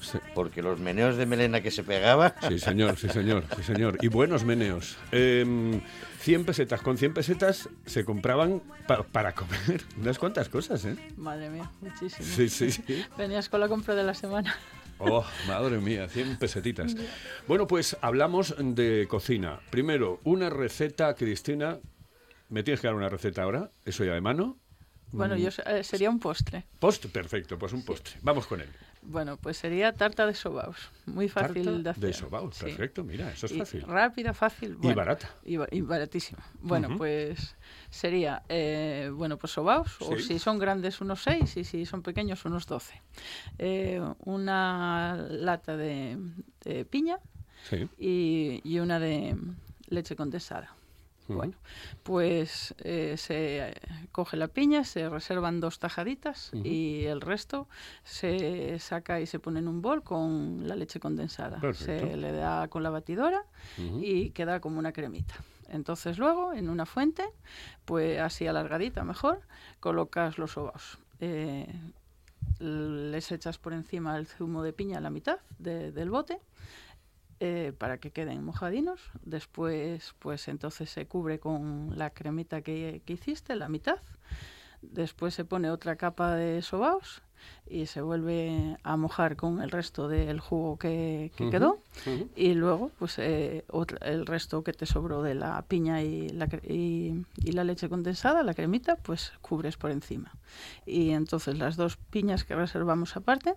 Sí. 0.03 0.19
Porque 0.35 0.61
los 0.62 0.79
meneos 0.81 1.17
de 1.17 1.25
melena 1.27 1.61
que 1.62 1.71
se 1.71 1.83
pegaba. 1.85 2.35
Sí, 2.49 2.59
señor, 2.59 2.99
sí, 2.99 3.09
señor, 3.09 3.45
sí, 3.57 3.62
señor. 3.62 3.97
Y 4.03 4.09
buenos 4.09 4.45
meneos. 4.45 4.99
Em, 5.12 5.81
100 6.21 6.45
pesetas. 6.45 6.83
Con 6.83 6.99
100 6.99 7.15
pesetas 7.15 7.69
se 7.87 8.05
compraban 8.05 8.61
pa- 8.87 9.03
para 9.05 9.33
comer 9.35 9.83
unas 10.01 10.19
cuantas 10.19 10.49
cosas, 10.49 10.85
¿eh? 10.85 10.97
Madre 11.17 11.49
mía, 11.51 11.71
muchísimo. 11.81 12.27
Sí, 12.29 12.49
sí, 12.49 12.71
sí. 12.73 13.05
Venías 13.17 13.49
con 13.49 13.61
la 13.61 13.69
compra 13.69 13.95
de 13.95 14.03
la 14.03 14.15
semana. 14.15 14.55
Oh, 14.99 15.25
madre 15.49 15.79
mía, 15.79 16.09
100 16.09 16.37
pesetitas. 16.38 16.95
Bueno, 17.49 17.67
pues 17.67 17.97
hablamos 18.03 18.55
de 18.59 19.07
cocina. 19.09 19.59
Primero, 19.71 20.21
una 20.25 20.49
receta, 20.51 21.15
Cristina. 21.15 21.79
¿Me 22.51 22.62
tienes 22.62 22.81
que 22.81 22.87
dar 22.87 22.95
una 22.95 23.09
receta 23.09 23.43
ahora? 23.43 23.71
¿Eso 23.85 24.05
ya 24.05 24.12
de 24.12 24.21
mano? 24.21 24.59
Bueno, 25.11 25.37
yo 25.37 25.49
eh, 25.67 25.83
sería 25.85 26.09
un 26.09 26.19
postre. 26.21 26.65
Postre, 26.79 27.11
perfecto, 27.11 27.59
pues 27.59 27.73
un 27.73 27.85
postre. 27.85 28.15
Vamos 28.23 28.47
con 28.47 28.61
él. 28.61 28.69
Bueno, 29.05 29.37
pues 29.37 29.57
sería 29.57 29.93
tarta 29.97 30.27
de 30.27 30.35
sobaos. 30.35 30.77
Muy 31.07 31.29
fácil 31.29 31.65
Tarta 31.65 31.83
de 31.83 31.91
hacer. 31.91 32.05
de 32.05 32.12
sobaos, 32.12 32.57
sí. 32.57 32.65
perfecto, 32.67 33.03
mira, 33.03 33.33
eso 33.33 33.47
es 33.47 33.53
Y 33.53 33.59
fácil. 33.59 33.83
rápida, 33.83 34.33
fácil. 34.33 34.79
Y 34.81 34.93
barata. 34.95 35.29
Y, 35.45 35.57
ba- 35.57 35.67
y 35.73 35.81
baratísima. 35.81 36.43
Bueno, 36.61 36.97
pues 36.97 37.57
sería, 37.91 38.43
eh, 38.49 39.11
bueno, 39.12 39.38
pues 39.38 39.53
sobaos, 39.53 39.97
o 40.01 40.17
si 40.19 40.38
son 40.38 40.59
grandes 40.61 41.01
unos 41.01 41.23
6 41.23 41.57
y 41.57 41.65
si 41.65 41.85
son 41.85 42.03
pequeños 42.03 42.45
unos 42.45 42.67
12. 42.67 43.03
Eh, 43.59 44.01
una 44.21 45.17
lata 45.31 45.77
de, 45.77 46.17
de 46.65 46.85
piña 46.85 47.19
Sí. 47.69 47.88
y, 47.99 48.61
y 48.65 48.79
una 48.79 48.99
de 49.01 49.37
leche 49.88 50.15
condensada. 50.17 50.75
Bueno, 51.37 51.55
pues 52.03 52.75
eh, 52.79 53.16
se 53.16 53.68
eh, 53.71 53.75
coge 54.12 54.37
la 54.37 54.49
piña, 54.49 54.85
se 54.85 55.09
reservan 55.09 55.61
dos 55.61 55.79
tajaditas 55.79 56.51
y 56.64 57.05
el 57.05 57.21
resto 57.21 57.68
se 58.05 58.79
saca 58.79 59.21
y 59.21 59.27
se 59.27 59.38
pone 59.38 59.61
en 59.61 59.68
un 59.68 59.83
bol 59.83 60.03
con 60.03 60.66
la 60.68 60.77
leche 60.77 61.01
condensada. 61.01 61.61
Perfecto. 61.61 62.07
Se 62.09 62.16
le 62.16 62.33
da 62.33 62.68
con 62.68 62.83
la 62.83 62.90
batidora 62.90 63.45
y 64.03 64.31
queda 64.31 64.61
como 64.61 64.79
una 64.79 64.92
cremita. 64.92 65.35
Entonces 65.68 66.18
luego 66.18 66.53
en 66.53 66.68
una 66.68 66.85
fuente, 66.87 67.25
pues 67.85 68.21
así 68.21 68.47
alargadita 68.47 69.05
mejor, 69.05 69.40
colocas 69.81 70.37
los 70.38 70.57
ovos. 70.59 70.99
Eh, 71.21 71.66
les 72.61 73.33
echas 73.33 73.59
por 73.59 73.73
encima 73.73 74.16
el 74.18 74.27
zumo 74.27 74.62
de 74.62 74.73
piña 74.73 74.99
a 74.99 75.01
la 75.01 75.11
mitad 75.11 75.38
de- 75.59 75.92
del 75.92 76.11
bote 76.11 76.38
eh, 77.45 77.73
para 77.77 77.99
que 77.99 78.13
queden 78.13 78.45
mojadinos. 78.45 79.01
Después, 79.25 80.15
pues 80.21 80.47
entonces 80.47 80.91
se 80.91 81.07
cubre 81.07 81.41
con 81.41 81.99
la 81.99 82.11
cremita 82.11 82.63
que, 82.63 83.03
que 83.05 83.15
hiciste, 83.15 83.57
la 83.57 83.69
mitad. 83.69 83.97
Después 84.81 85.35
se 85.35 85.45
pone 85.45 85.69
otra 85.71 85.97
capa 85.97 86.35
de 86.35 86.61
sobaos 86.63 87.23
y 87.69 87.87
se 87.87 88.01
vuelve 88.01 88.77
a 88.85 88.97
mojar 88.97 89.35
con 89.37 89.61
el 89.61 89.71
resto 89.71 90.07
del 90.09 90.39
jugo 90.41 90.77
que, 90.77 91.33
quedó. 91.51 91.79
Y 92.37 92.55
luego, 92.55 92.91
pues 92.99 93.19
eh, 93.19 93.65
otra- 93.69 93.99
el 94.09 94.27
resto 94.27 94.63
que 94.63 94.73
te 94.73 94.87
sobró 94.87 95.23
de 95.23 95.35
la 95.35 95.63
piña 95.63 96.03
y 96.03 96.29
la, 96.31 96.49
cre- 96.49 96.69
y, 96.69 97.25
y 97.45 97.53
la 97.53 97.65
leche 97.65 97.89
condensada, 97.89 98.43
la 98.43 98.55
cremita, 98.55 98.97
pues 98.97 99.33
cubres 99.41 99.77
por 99.77 99.91
encima. 99.91 100.33
Y 100.87 101.11
entonces 101.11 101.59
las 101.59 101.77
dos 101.77 101.97
piñas 101.97 102.45
que 102.45 102.55
reservamos 102.55 103.17
aparte, 103.17 103.55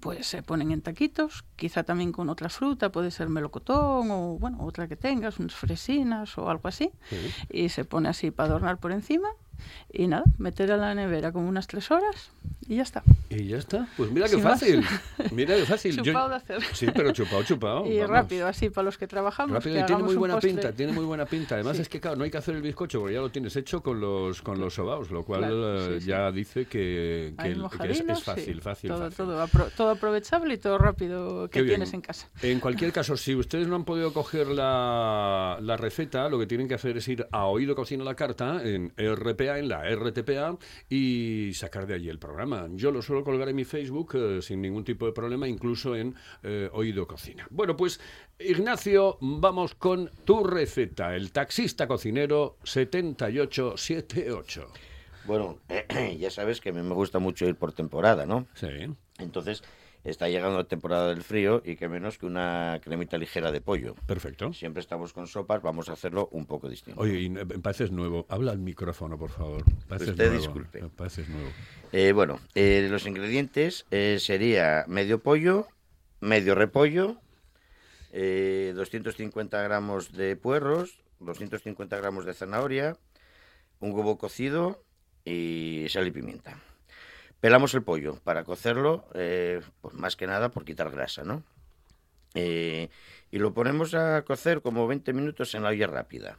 pues 0.00 0.26
se 0.26 0.42
ponen 0.42 0.70
en 0.70 0.80
taquitos, 0.80 1.44
quizá 1.56 1.82
también 1.82 2.12
con 2.12 2.28
otra 2.28 2.48
fruta, 2.48 2.90
puede 2.90 3.10
ser 3.10 3.28
melocotón 3.28 4.10
o 4.10 4.38
bueno, 4.38 4.58
otra 4.62 4.88
que 4.88 4.96
tengas, 4.96 5.38
unas 5.38 5.54
fresinas 5.54 6.36
o 6.38 6.48
algo 6.48 6.68
así, 6.68 6.90
y 7.50 7.68
se 7.68 7.84
pone 7.84 8.08
así 8.08 8.30
para 8.30 8.48
adornar 8.50 8.78
por 8.78 8.92
encima 8.92 9.28
y 9.92 10.06
nada, 10.08 10.24
meter 10.38 10.72
a 10.72 10.76
la 10.76 10.94
nevera 10.94 11.32
como 11.32 11.48
unas 11.48 11.66
tres 11.66 11.90
horas 11.90 12.30
y 12.68 12.76
ya 12.76 12.82
está. 12.82 13.02
Y 13.30 13.46
ya 13.48 13.56
está. 13.58 13.88
Pues 13.96 14.10
mira 14.10 14.26
qué 14.26 14.34
Sin 14.34 14.44
más. 14.44 14.60
fácil. 14.60 14.84
Mira 15.32 15.56
qué 15.56 15.64
fácil. 15.64 15.96
Yo- 15.96 16.04
Chupado 16.04 16.28
de 16.28 16.36
hacer. 16.36 16.62
Sí, 16.72 16.86
pero 16.94 17.12
chupado, 17.12 17.42
chupado. 17.42 17.86
y 17.86 17.96
vamos. 17.98 18.10
rápido, 18.10 18.46
así 18.46 18.70
para 18.70 18.84
los 18.84 18.98
que 18.98 19.06
trabajamos. 19.06 19.54
Rápido 19.54 19.74
que 19.76 19.80
y 19.80 19.84
tiene 19.86 20.02
muy 20.02 20.14
buena 20.16 20.34
postre. 20.34 20.50
pinta, 20.52 20.72
tiene 20.72 20.92
muy 20.92 21.04
buena 21.04 21.26
pinta. 21.26 21.54
Además 21.56 21.78
es 21.78 21.88
que 21.88 22.00
claro, 22.00 22.16
no 22.16 22.24
hay 22.24 22.30
que 22.30 22.38
hacer 22.38 22.54
el 22.56 22.62
bizcocho 22.62 23.00
porque 23.00 23.14
ya 23.14 23.20
lo 23.20 23.30
tienes 23.30 23.54
hecho 23.56 23.82
con 23.82 24.00
los 24.00 24.42
con 24.42 24.60
los 24.60 24.74
sobaos, 24.74 25.10
lo 25.10 25.24
cual 25.24 25.40
Claro, 25.40 25.78
eh, 25.78 25.94
sí, 25.94 26.00
sí. 26.02 26.06
ya 26.08 26.30
dice 26.32 26.66
que, 26.66 27.34
que 27.40 27.48
el- 27.48 27.64
que 27.80 27.90
es, 27.90 28.00
es 28.00 28.22
fácil, 28.22 28.54
sí. 28.56 28.60
fácil, 28.60 28.90
todo, 28.90 28.98
fácil. 29.00 29.16
Todo, 29.16 29.46
apro- 29.46 29.70
todo 29.76 29.90
aprovechable 29.90 30.54
y 30.54 30.58
todo 30.58 30.78
rápido 30.78 31.48
que 31.50 31.62
tienes 31.62 31.92
en 31.94 32.00
casa. 32.00 32.28
En 32.42 32.60
cualquier 32.60 32.92
caso, 32.92 33.16
si 33.16 33.34
ustedes 33.34 33.66
no 33.68 33.76
han 33.76 33.84
podido 33.84 34.12
coger 34.12 34.46
la, 34.48 35.58
la 35.60 35.76
receta, 35.76 36.28
lo 36.28 36.38
que 36.38 36.46
tienen 36.46 36.68
que 36.68 36.74
hacer 36.74 36.96
es 36.96 37.08
ir 37.08 37.26
a 37.32 37.46
Oído 37.46 37.74
Cocina 37.74 38.04
la 38.04 38.14
Carta 38.14 38.60
en 38.62 38.92
RPA, 38.96 39.58
en 39.58 39.68
la 39.68 39.82
RTPA, 39.94 40.56
y 40.88 41.52
sacar 41.54 41.86
de 41.86 41.94
allí 41.94 42.08
el 42.08 42.18
programa. 42.18 42.53
Yo 42.72 42.90
lo 42.90 43.02
suelo 43.02 43.24
colgar 43.24 43.48
en 43.48 43.56
mi 43.56 43.64
Facebook 43.64 44.14
eh, 44.14 44.42
sin 44.42 44.60
ningún 44.60 44.84
tipo 44.84 45.06
de 45.06 45.12
problema, 45.12 45.48
incluso 45.48 45.96
en 45.96 46.14
eh, 46.42 46.68
Oído 46.72 47.06
Cocina. 47.06 47.46
Bueno, 47.50 47.76
pues 47.76 48.00
Ignacio, 48.38 49.18
vamos 49.20 49.74
con 49.74 50.10
tu 50.24 50.44
receta, 50.44 51.14
el 51.14 51.32
taxista 51.32 51.86
cocinero 51.86 52.56
7878. 52.64 54.66
Bueno, 55.26 55.58
ya 56.18 56.30
sabes 56.30 56.60
que 56.60 56.70
a 56.70 56.72
mí 56.72 56.82
me 56.82 56.94
gusta 56.94 57.18
mucho 57.18 57.46
ir 57.46 57.56
por 57.56 57.72
temporada, 57.72 58.26
¿no? 58.26 58.46
Sí. 58.54 58.68
Entonces, 59.18 59.62
está 60.04 60.28
llegando 60.28 60.58
la 60.58 60.64
temporada 60.64 61.08
del 61.08 61.22
frío 61.22 61.62
y 61.64 61.76
que 61.76 61.88
menos 61.88 62.18
que 62.18 62.26
una 62.26 62.78
cremita 62.82 63.16
ligera 63.16 63.50
de 63.50 63.60
pollo. 63.60 63.94
Perfecto. 64.06 64.52
Siempre 64.52 64.80
estamos 64.80 65.12
con 65.12 65.26
sopas, 65.26 65.62
vamos 65.62 65.88
a 65.88 65.94
hacerlo 65.94 66.28
un 66.32 66.46
poco 66.46 66.68
distinto. 66.68 67.00
Oye, 67.00 67.18
y, 67.20 67.26
eh, 67.26 67.46
pareces 67.62 67.90
nuevo. 67.90 68.26
Habla 68.28 68.52
al 68.52 68.58
micrófono, 68.58 69.18
por 69.18 69.30
favor. 69.30 69.64
Pareces 69.88 70.10
Usted 70.10 70.26
nuevo. 70.26 70.38
disculpe. 70.40 70.78
Eh, 70.78 71.24
nuevo. 71.28 71.50
Eh, 71.92 72.12
bueno, 72.12 72.40
eh, 72.54 72.86
los 72.90 73.06
ingredientes 73.06 73.86
eh, 73.90 74.18
sería 74.20 74.84
medio 74.86 75.20
pollo, 75.20 75.66
medio 76.20 76.54
repollo, 76.54 77.16
eh, 78.12 78.72
250 78.76 79.60
gramos 79.62 80.12
de 80.12 80.36
puerros, 80.36 80.98
250 81.20 81.96
gramos 81.96 82.26
de 82.26 82.34
zanahoria, 82.34 82.96
un 83.80 83.92
huevo 83.92 84.18
cocido 84.18 84.84
y 85.24 85.86
sal 85.88 86.06
y 86.06 86.10
pimienta. 86.10 86.58
Pelamos 87.44 87.74
el 87.74 87.82
pollo 87.82 88.16
para 88.24 88.42
cocerlo, 88.42 89.04
eh, 89.12 89.60
pues 89.82 89.92
más 89.92 90.16
que 90.16 90.26
nada 90.26 90.48
por 90.48 90.64
quitar 90.64 90.90
grasa, 90.90 91.24
¿no? 91.24 91.42
Eh, 92.32 92.88
y 93.30 93.36
lo 93.36 93.52
ponemos 93.52 93.92
a 93.92 94.22
cocer 94.22 94.62
como 94.62 94.86
20 94.86 95.12
minutos 95.12 95.54
en 95.54 95.62
la 95.62 95.68
olla 95.68 95.86
rápida. 95.86 96.38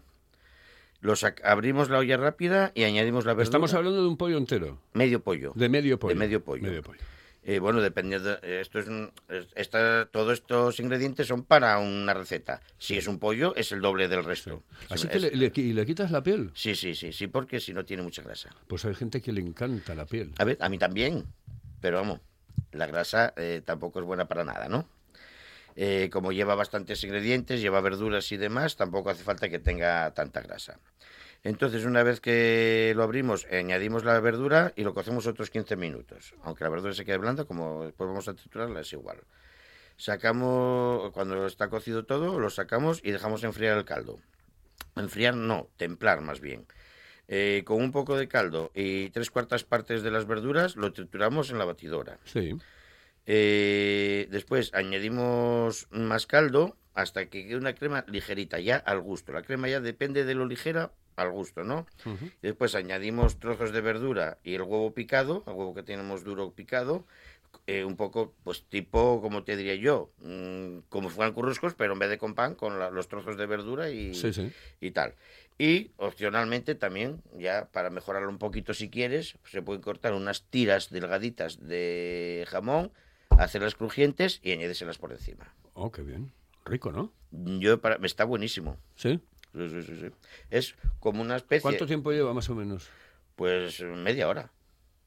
Lo 1.01 1.13
sac- 1.13 1.41
abrimos 1.43 1.91
la 1.91 1.99
olla 1.99 2.17
rápida 2.17 2.71
y 2.73 2.85
añadimos 2.85 3.23
la 3.25 3.33
verdura. 3.33 3.43
Estamos 3.43 3.75
hablando 3.75 4.01
de 4.01 4.07
un 4.07 4.17
pollo 4.17 4.39
entero. 4.39 4.79
Medio 4.93 5.21
pollo. 5.21 5.51
De 5.53 5.69
medio 5.69 5.99
pollo. 5.99 6.15
De 6.15 6.19
medio 6.19 6.43
pollo. 6.43 6.63
Medio 6.63 6.81
pollo. 6.81 6.99
Eh, 7.47 7.59
bueno, 7.59 7.79
dependiendo. 7.79 8.37
de- 8.37 8.59
esto 8.61 8.79
es, 8.79 8.87
un- 8.87 9.11
esta- 9.53 10.07
todos 10.07 10.33
estos 10.33 10.79
ingredientes 10.79 11.27
son 11.27 11.43
para 11.43 11.77
una 11.77 12.13
receta. 12.15 12.59
Si 12.79 12.97
es 12.97 13.07
un 13.07 13.19
pollo, 13.19 13.55
es 13.55 13.71
el 13.71 13.81
doble 13.81 14.07
del 14.07 14.23
resto. 14.23 14.63
Así 14.89 15.07
Es- 15.11 15.29
que 15.29 15.35
le 15.37 15.85
quitas 15.85 16.09
la 16.09 16.23
piel. 16.23 16.49
Sí, 16.55 16.75
sí, 16.75 16.95
sí, 16.95 17.13
sí, 17.13 17.27
porque 17.27 17.59
si 17.59 17.71
no 17.71 17.85
tiene 17.85 18.01
mucha 18.01 18.23
grasa. 18.23 18.49
Pues 18.67 18.83
hay 18.85 18.95
gente 18.95 19.21
que 19.21 19.31
le 19.31 19.41
encanta 19.41 19.93
la 19.93 20.07
piel. 20.07 20.33
A 20.39 20.43
ver, 20.43 20.57
a 20.59 20.69
mí 20.69 20.79
también, 20.79 21.27
pero 21.81 21.97
vamos, 21.97 22.19
la 22.71 22.87
grasa 22.87 23.31
eh, 23.37 23.61
tampoco 23.63 23.99
es 23.99 24.05
buena 24.05 24.27
para 24.27 24.43
nada, 24.43 24.67
¿no? 24.67 24.89
Eh, 25.75 26.09
como 26.11 26.31
lleva 26.31 26.55
bastantes 26.55 27.03
ingredientes, 27.03 27.61
lleva 27.61 27.79
verduras 27.81 28.31
y 28.31 28.37
demás, 28.37 28.75
tampoco 28.75 29.11
hace 29.11 29.23
falta 29.23 29.49
que 29.49 29.59
tenga 29.59 30.11
tanta 30.15 30.41
grasa. 30.41 30.79
Entonces, 31.45 31.85
una 31.85 32.01
vez 32.01 32.21
que 32.21 32.93
lo 32.95 33.03
abrimos, 33.03 33.45
añadimos 33.51 34.03
la 34.03 34.19
verdura 34.19 34.73
y 34.75 34.83
lo 34.83 34.95
cocemos 34.95 35.27
otros 35.27 35.51
15 35.51 35.75
minutos. 35.75 36.33
Aunque 36.41 36.63
la 36.63 36.71
verdura 36.71 36.95
se 36.95 37.05
quede 37.05 37.17
blanda, 37.17 37.45
como 37.45 37.85
después 37.85 38.07
vamos 38.07 38.27
a 38.27 38.33
triturarla, 38.33 38.81
es 38.81 38.91
igual. 38.93 39.19
Sacamos, 39.95 41.11
cuando 41.11 41.45
está 41.45 41.69
cocido 41.69 42.03
todo, 42.03 42.39
lo 42.39 42.49
sacamos 42.49 42.99
y 43.03 43.11
dejamos 43.11 43.43
enfriar 43.43 43.77
el 43.77 43.85
caldo. 43.85 44.19
Enfriar 44.95 45.35
no, 45.35 45.69
templar 45.77 46.21
más 46.21 46.39
bien. 46.39 46.65
Eh, 47.27 47.61
con 47.63 47.79
un 47.79 47.91
poco 47.91 48.17
de 48.17 48.27
caldo 48.27 48.71
y 48.73 49.11
tres 49.11 49.29
cuartas 49.29 49.63
partes 49.63 50.01
de 50.01 50.09
las 50.09 50.25
verduras 50.25 50.75
lo 50.75 50.93
trituramos 50.93 51.51
en 51.51 51.59
la 51.59 51.65
batidora. 51.65 52.17
Sí. 52.23 52.57
Eh, 53.27 54.27
después 54.31 54.73
añadimos 54.73 55.87
más 55.91 56.25
caldo 56.25 56.75
hasta 56.95 57.25
que 57.27 57.45
quede 57.45 57.57
una 57.57 57.75
crema 57.75 58.03
ligerita, 58.07 58.59
ya 58.59 58.77
al 58.77 59.01
gusto. 59.01 59.31
La 59.33 59.43
crema 59.43 59.67
ya 59.69 59.79
depende 59.81 60.23
de 60.25 60.33
lo 60.33 60.45
ligera 60.47 60.91
al 61.17 61.29
gusto, 61.31 61.63
¿no? 61.63 61.85
Y 62.41 62.47
después 62.47 62.73
añadimos 62.75 63.37
trozos 63.39 63.71
de 63.71 63.81
verdura 63.81 64.37
y 64.43 64.55
el 64.55 64.61
huevo 64.63 64.93
picado, 64.93 65.43
el 65.45 65.53
huevo 65.53 65.73
que 65.75 65.83
tenemos 65.83 66.23
duro 66.23 66.51
picado, 66.53 67.05
eh, 67.67 67.83
un 67.85 67.95
poco, 67.95 68.33
pues 68.43 68.65
tipo, 68.67 69.21
como 69.21 69.43
te 69.43 69.55
diría 69.55 69.75
yo, 69.75 70.11
mm, 70.19 70.79
como 70.89 71.09
fueran 71.09 71.33
curruscos, 71.33 71.73
pero 71.73 71.93
en 71.93 71.99
vez 71.99 72.09
de 72.09 72.17
con 72.17 72.33
pan, 72.35 72.55
con 72.55 72.79
la- 72.79 72.91
los 72.91 73.07
trozos 73.07 73.37
de 73.37 73.45
verdura 73.45 73.89
y, 73.89 74.13
Sí, 74.13 74.33
sí. 74.33 74.51
y 74.81 74.91
tal. 74.91 75.15
Y 75.57 75.91
opcionalmente 75.97 76.75
también, 76.75 77.21
ya 77.37 77.69
para 77.71 77.89
mejorarlo 77.89 78.29
un 78.29 78.37
poquito 78.39 78.73
si 78.73 78.89
quieres, 78.89 79.37
se 79.45 79.61
pueden 79.61 79.81
cortar 79.81 80.13
unas 80.13 80.43
tiras 80.49 80.89
delgaditas 80.89 81.59
de 81.65 82.45
jamón, 82.49 82.91
hacerlas 83.31 83.75
crujientes 83.75 84.39
y 84.43 84.51
añádselas 84.51 84.97
por 84.97 85.11
encima. 85.13 85.53
Oh, 85.73 85.91
qué 85.91 86.01
bien. 86.01 86.31
Rico, 86.65 86.91
¿no? 86.91 87.13
Yo 87.31 87.79
para, 87.79 87.95
está 88.05 88.25
buenísimo. 88.25 88.77
Sí. 88.95 89.19
Sí, 89.53 89.69
sí, 89.69 89.81
sí, 89.83 89.95
sí. 90.01 90.11
Es 90.49 90.75
como 90.99 91.21
una 91.21 91.37
especie, 91.37 91.61
¿Cuánto 91.61 91.85
tiempo 91.85 92.11
lleva 92.11 92.33
más 92.33 92.49
o 92.49 92.55
menos? 92.55 92.89
pues 93.35 93.81
media 93.81 94.27
hora. 94.27 94.51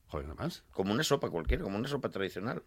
Joder, 0.09 0.27
nada 0.29 0.42
más. 0.42 0.64
como 0.71 0.92
una 0.92 1.03
sopa 1.03 1.29
cualquiera, 1.31 1.62
como 1.62 1.77
una 1.77 1.88
sopa 1.88 2.11
tradicional. 2.11 2.62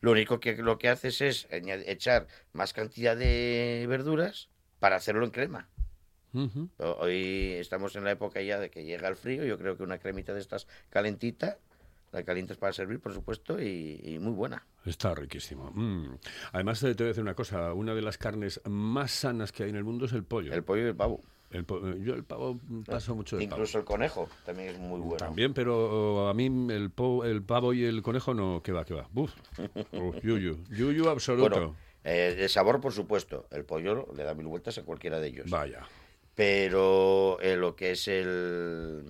Lo 0.00 0.12
único 0.12 0.40
que 0.40 0.56
lo 0.56 0.78
que 0.78 0.88
haces 0.88 1.20
es 1.20 1.48
echar 1.50 2.28
más 2.52 2.72
cantidad 2.72 3.16
de 3.16 3.84
verduras 3.88 4.48
para 4.78 4.96
hacerlo 4.96 5.24
en 5.24 5.30
crema. 5.30 5.68
Hoy 6.78 7.54
estamos 7.58 7.96
en 7.96 8.04
la 8.04 8.12
época 8.12 8.40
ya 8.42 8.60
de 8.60 8.70
que 8.70 8.84
llega 8.84 9.08
el 9.08 9.16
frío, 9.16 9.44
yo 9.44 9.58
creo 9.58 9.76
que 9.76 9.82
una 9.82 9.98
cremita 9.98 10.34
de 10.34 10.40
estas 10.40 10.68
calentita, 10.90 11.58
la 12.12 12.22
calientas 12.22 12.56
para 12.56 12.72
servir, 12.72 13.00
por 13.00 13.12
supuesto, 13.12 13.60
y, 13.60 14.00
y 14.02 14.18
muy 14.18 14.32
buena. 14.32 14.64
Está 14.84 15.14
riquísimo. 15.14 15.70
Mm. 15.74 16.16
Además, 16.52 16.82
eh, 16.82 16.94
te 16.94 17.02
voy 17.02 17.08
a 17.08 17.08
decir 17.08 17.22
una 17.22 17.34
cosa. 17.34 17.72
Una 17.74 17.94
de 17.94 18.02
las 18.02 18.16
carnes 18.18 18.60
más 18.66 19.10
sanas 19.10 19.52
que 19.52 19.64
hay 19.64 19.70
en 19.70 19.76
el 19.76 19.84
mundo 19.84 20.06
es 20.06 20.12
el 20.12 20.24
pollo. 20.24 20.52
El 20.52 20.62
pollo 20.64 20.82
y 20.84 20.88
el 20.88 20.96
pavo. 20.96 21.22
El 21.50 21.64
po- 21.64 21.80
yo 21.96 22.14
el 22.14 22.24
pavo 22.24 22.60
paso 22.86 23.14
mucho 23.14 23.36
de 23.38 23.44
pavo. 23.46 23.56
Incluso 23.56 23.78
el 23.78 23.84
conejo 23.86 24.28
también 24.44 24.68
es 24.68 24.78
muy 24.78 25.00
bueno. 25.00 25.16
También, 25.16 25.54
pero 25.54 26.28
a 26.28 26.34
mí 26.34 26.46
el, 26.70 26.90
po- 26.90 27.24
el 27.24 27.42
pavo 27.42 27.72
y 27.72 27.84
el 27.84 28.02
conejo 28.02 28.34
no, 28.34 28.62
que 28.62 28.72
va, 28.72 28.84
que 28.84 28.92
va. 28.94 29.08
Uf, 29.14 29.32
Uf, 29.92 30.16
yuyu, 30.22 30.58
yuyu 30.70 31.08
absoluto. 31.08 31.48
Bueno, 31.48 31.76
eh, 32.04 32.34
de 32.38 32.48
sabor, 32.50 32.80
por 32.82 32.92
supuesto. 32.92 33.46
El 33.50 33.64
pollo 33.64 34.08
le 34.14 34.24
da 34.24 34.34
mil 34.34 34.46
vueltas 34.46 34.76
a 34.76 34.82
cualquiera 34.82 35.20
de 35.20 35.28
ellos. 35.28 35.48
Vaya. 35.50 35.86
Pero 36.34 37.40
eh, 37.40 37.56
lo 37.56 37.74
que 37.74 37.90
es 37.92 38.06
el 38.08 39.02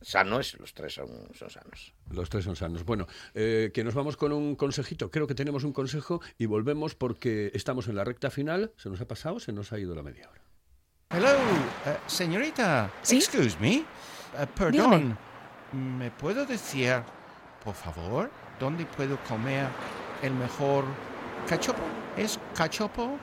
sano, 0.00 0.40
es, 0.40 0.58
los 0.58 0.72
tres 0.74 0.94
son, 0.94 1.08
son 1.34 1.50
sanos. 1.50 1.92
Los 2.10 2.28
tres 2.30 2.44
son 2.44 2.56
sanos. 2.56 2.84
Bueno, 2.84 3.06
eh, 3.34 3.70
que 3.74 3.84
nos 3.84 3.94
vamos 3.94 4.16
con 4.16 4.32
un 4.32 4.56
consejito. 4.56 5.10
Creo 5.10 5.26
que 5.26 5.34
tenemos 5.34 5.64
un 5.64 5.72
consejo 5.72 6.20
y 6.38 6.46
volvemos 6.46 6.94
porque 6.94 7.50
estamos 7.54 7.88
en 7.88 7.96
la 7.96 8.04
recta 8.04 8.30
final. 8.30 8.72
Se 8.76 8.88
nos 8.88 9.00
ha 9.00 9.06
pasado, 9.08 9.40
se 9.40 9.52
nos 9.52 9.72
ha 9.72 9.78
ido 9.78 9.94
la 9.94 10.02
media 10.02 10.28
hora. 10.28 10.40
Hello, 11.10 11.28
eh, 11.86 11.96
señorita. 12.06 12.90
¿Sí? 13.02 13.16
Excuse 13.16 13.56
me. 13.60 13.76
Eh, 13.76 13.84
perdón. 14.54 15.18
¿Me 15.72 16.10
puedo 16.10 16.44
decir, 16.46 17.02
por 17.64 17.74
favor, 17.74 18.30
dónde 18.60 18.84
puedo 18.86 19.18
comer 19.24 19.66
el 20.22 20.32
mejor 20.34 20.84
cachopo? 21.48 21.82
¿Es 22.16 22.38
cachopo 22.54 23.18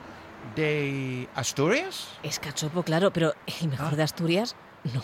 de 0.56 1.28
Asturias? 1.34 2.08
Es 2.22 2.38
cachopo, 2.40 2.82
claro, 2.82 3.12
pero 3.12 3.34
el 3.60 3.68
mejor 3.68 3.92
Ah. 3.92 3.96
de 3.96 4.02
Asturias, 4.02 4.56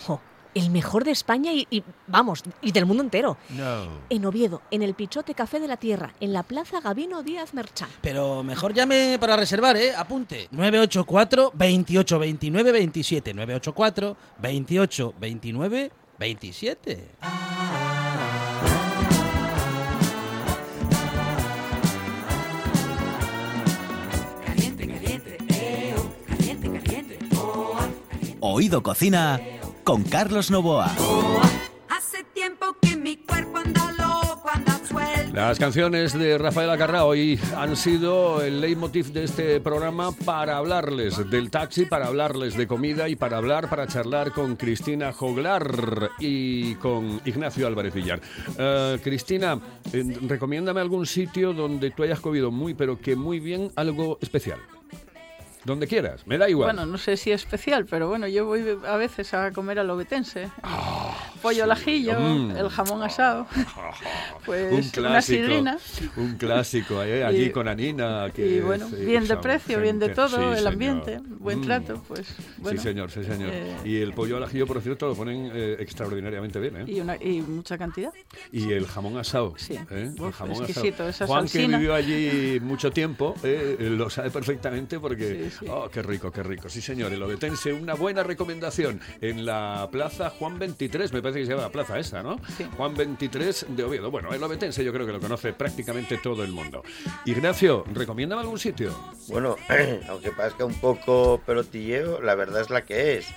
no. 0.07 0.21
El 0.57 0.71
mejor 0.71 1.03
de 1.03 1.11
España 1.11 1.53
y, 1.53 1.67
y, 1.69 1.83
vamos, 2.07 2.43
y 2.61 2.71
del 2.71 2.85
mundo 2.85 3.03
entero. 3.03 3.37
No. 3.49 3.87
En 4.09 4.25
Oviedo, 4.25 4.61
en 4.71 4.81
el 4.81 4.95
Pichote 4.95 5.33
Café 5.35 5.59
de 5.59 5.67
la 5.67 5.77
Tierra, 5.77 6.13
en 6.19 6.33
la 6.33 6.43
Plaza 6.43 6.81
Gabino 6.81 7.21
Díaz 7.21 7.53
Merchán. 7.53 7.89
Pero 8.01 8.43
mejor 8.43 8.73
llame 8.73 9.17
para 9.19 9.35
reservar, 9.35 9.77
¿eh? 9.77 9.93
Apunte. 9.95 10.47
984 10.51 11.51
28 11.53 12.19
29 12.19 12.71
27. 12.71 13.33
984 13.33 14.17
28 14.39 15.13
29 15.19 15.91
27. 16.17 17.07
Oído 28.39 28.81
Cocina 28.81 29.39
con 29.87 30.03
Carlos 30.03 30.51
Novoa. 30.51 30.93
Hace 31.87 32.21
tiempo 32.33 32.75
que 32.81 32.97
mi 32.97 33.15
cuerpo 33.15 33.59
anda 33.59 33.89
loco, 33.93 34.49
anda 34.53 34.77
suelto. 34.85 35.33
Las 35.33 35.57
canciones 35.57 36.11
de 36.11 36.37
Rafael 36.37 36.69
Acarrá 36.69 37.05
hoy 37.05 37.39
han 37.55 37.77
sido 37.77 38.41
el 38.41 38.59
leitmotiv 38.59 39.13
de 39.13 39.23
este 39.23 39.61
programa 39.61 40.11
para 40.11 40.57
hablarles 40.57 41.29
del 41.29 41.49
taxi, 41.49 41.85
para 41.85 42.07
hablarles 42.07 42.57
de 42.57 42.67
comida 42.67 43.07
y 43.07 43.15
para 43.15 43.37
hablar, 43.37 43.69
para 43.69 43.87
charlar 43.87 44.33
con 44.33 44.57
Cristina 44.57 45.13
Joglar 45.13 46.09
y 46.19 46.75
con 46.75 47.21
Ignacio 47.23 47.65
Álvarez 47.65 47.93
Villar. 47.93 48.19
Eh, 48.59 48.99
Cristina, 49.01 49.57
eh, 49.93 50.03
recomiéndame 50.27 50.81
algún 50.81 51.05
sitio 51.05 51.53
donde 51.53 51.91
tú 51.91 52.03
hayas 52.03 52.19
comido 52.19 52.51
muy, 52.51 52.73
pero 52.73 52.99
que 52.99 53.15
muy 53.15 53.39
bien, 53.39 53.71
algo 53.77 54.17
especial. 54.21 54.59
Donde 55.67 55.85
quieras, 55.85 56.25
me 56.25 56.37
da 56.37 56.49
igual. 56.49 56.67
Bueno, 56.67 56.85
no 56.85 56.97
sé 56.97 57.17
si 57.17 57.29
es 57.33 57.41
especial, 57.41 57.85
pero 57.85 58.07
bueno, 58.07 58.25
yo 58.25 58.45
voy 58.45 58.79
a 58.87 58.95
veces 58.95 59.33
a 59.33 59.51
comer 59.51 59.79
al 59.79 59.89
obetense. 59.89 60.49
Pollo 61.47 61.63
al 61.63 61.71
ajillo, 61.71 62.19
mm. 62.19 62.51
el 62.57 62.69
jamón 62.69 63.03
asado, 63.03 63.47
pues 64.45 64.71
un 64.71 64.79
una 64.79 64.91
clásico, 64.91 65.41
sidrina. 65.43 65.77
un 66.17 66.35
clásico, 66.35 67.03
eh, 67.03 67.23
allí 67.23 67.45
Y- 67.45 67.49
con 67.51 67.67
Anina. 67.67 68.29
Que 68.33 68.45
Y 68.57 68.59
bueno, 68.59 68.87
es, 68.87 68.93
eh, 68.93 69.05
bien 69.05 69.27
de 69.27 69.37
precio, 69.37 69.79
bien 69.81 69.97
de 69.99 70.09
todo, 70.09 70.27
sí, 70.29 70.35
el 70.35 70.55
señor. 70.57 70.73
ambiente, 70.73 71.19
buen 71.39 71.59
Mm. 71.59 71.63
trato, 71.63 72.03
pues 72.07 72.27
bueno. 72.57 72.79
sí, 72.81 72.87
señor, 72.87 73.11
sí, 73.11 73.23
señor. 73.23 73.49
eh, 73.53 73.75
y 73.85 73.97
el 73.97 74.13
pollo 74.13 74.37
al 74.37 74.43
ajillo, 74.43 74.67
por 74.67 74.81
cierto, 74.81 75.07
lo 75.07 75.15
ponen 75.15 75.49
eh, 75.53 75.77
extraordinariamente 75.79 76.59
bien, 76.59 76.77
¿eh? 76.77 76.83
y, 76.87 76.99
una, 76.99 77.15
y 77.15 77.41
mucha 77.41 77.77
cantidad. 77.77 78.11
Y 78.51 78.71
el 78.73 78.85
jamón 78.87 79.17
asado. 79.17 79.53
Sí. 79.57 79.77
El 79.89 80.15
jamón 80.33 80.63
exquisito, 80.63 80.95
asado. 81.03 81.09
esa 81.09 81.27
Juan, 81.27 81.47
salsina. 81.47 81.77
que 81.77 81.81
vivió 81.81 81.95
allí 81.95 82.59
mucho 82.61 82.91
tiempo, 82.91 83.35
lo 83.79 84.09
sabe 84.09 84.31
perfectamente 84.31 84.99
porque. 84.99 85.49
Sí, 85.51 85.57
sí. 85.61 85.65
Oh, 85.69 85.87
qué 85.89 86.01
rico, 86.03 86.31
qué 86.31 86.43
rico. 86.43 86.67
Sí, 86.69 86.81
señor. 86.81 87.13
El 87.13 87.23
obetense, 87.23 87.71
una 87.73 87.93
buena 87.93 88.23
recomendación 88.23 88.99
en 89.21 89.45
la 89.45 89.87
plaza 89.91 90.29
Juan 90.31 90.59
23, 90.59 91.13
me 91.13 91.21
parece 91.21 91.36
que 91.39 91.45
se 91.45 91.51
llama 91.51 91.63
la 91.63 91.71
plaza 91.71 91.97
esa, 91.99 92.23
¿no? 92.23 92.39
Sí. 92.57 92.65
Juan 92.77 92.95
23 92.95 93.67
de 93.69 93.83
Oviedo. 93.83 94.11
Bueno, 94.11 94.33
el 94.33 94.43
obetense 94.43 94.83
yo 94.83 94.93
creo 94.93 95.05
que 95.05 95.13
lo 95.13 95.19
conoce 95.19 95.53
prácticamente 95.53 96.17
todo 96.17 96.43
el 96.43 96.51
mundo. 96.51 96.83
Ignacio, 97.25 97.83
¿recomiéndame 97.93 98.41
algún 98.41 98.59
sitio? 98.59 98.97
Bueno, 99.27 99.55
aunque 100.09 100.31
parezca 100.31 100.65
un 100.65 100.75
poco 100.79 101.41
pelotilleo, 101.45 102.21
la 102.21 102.35
verdad 102.35 102.61
es 102.61 102.69
la 102.69 102.83
que 102.83 103.17
es. 103.17 103.27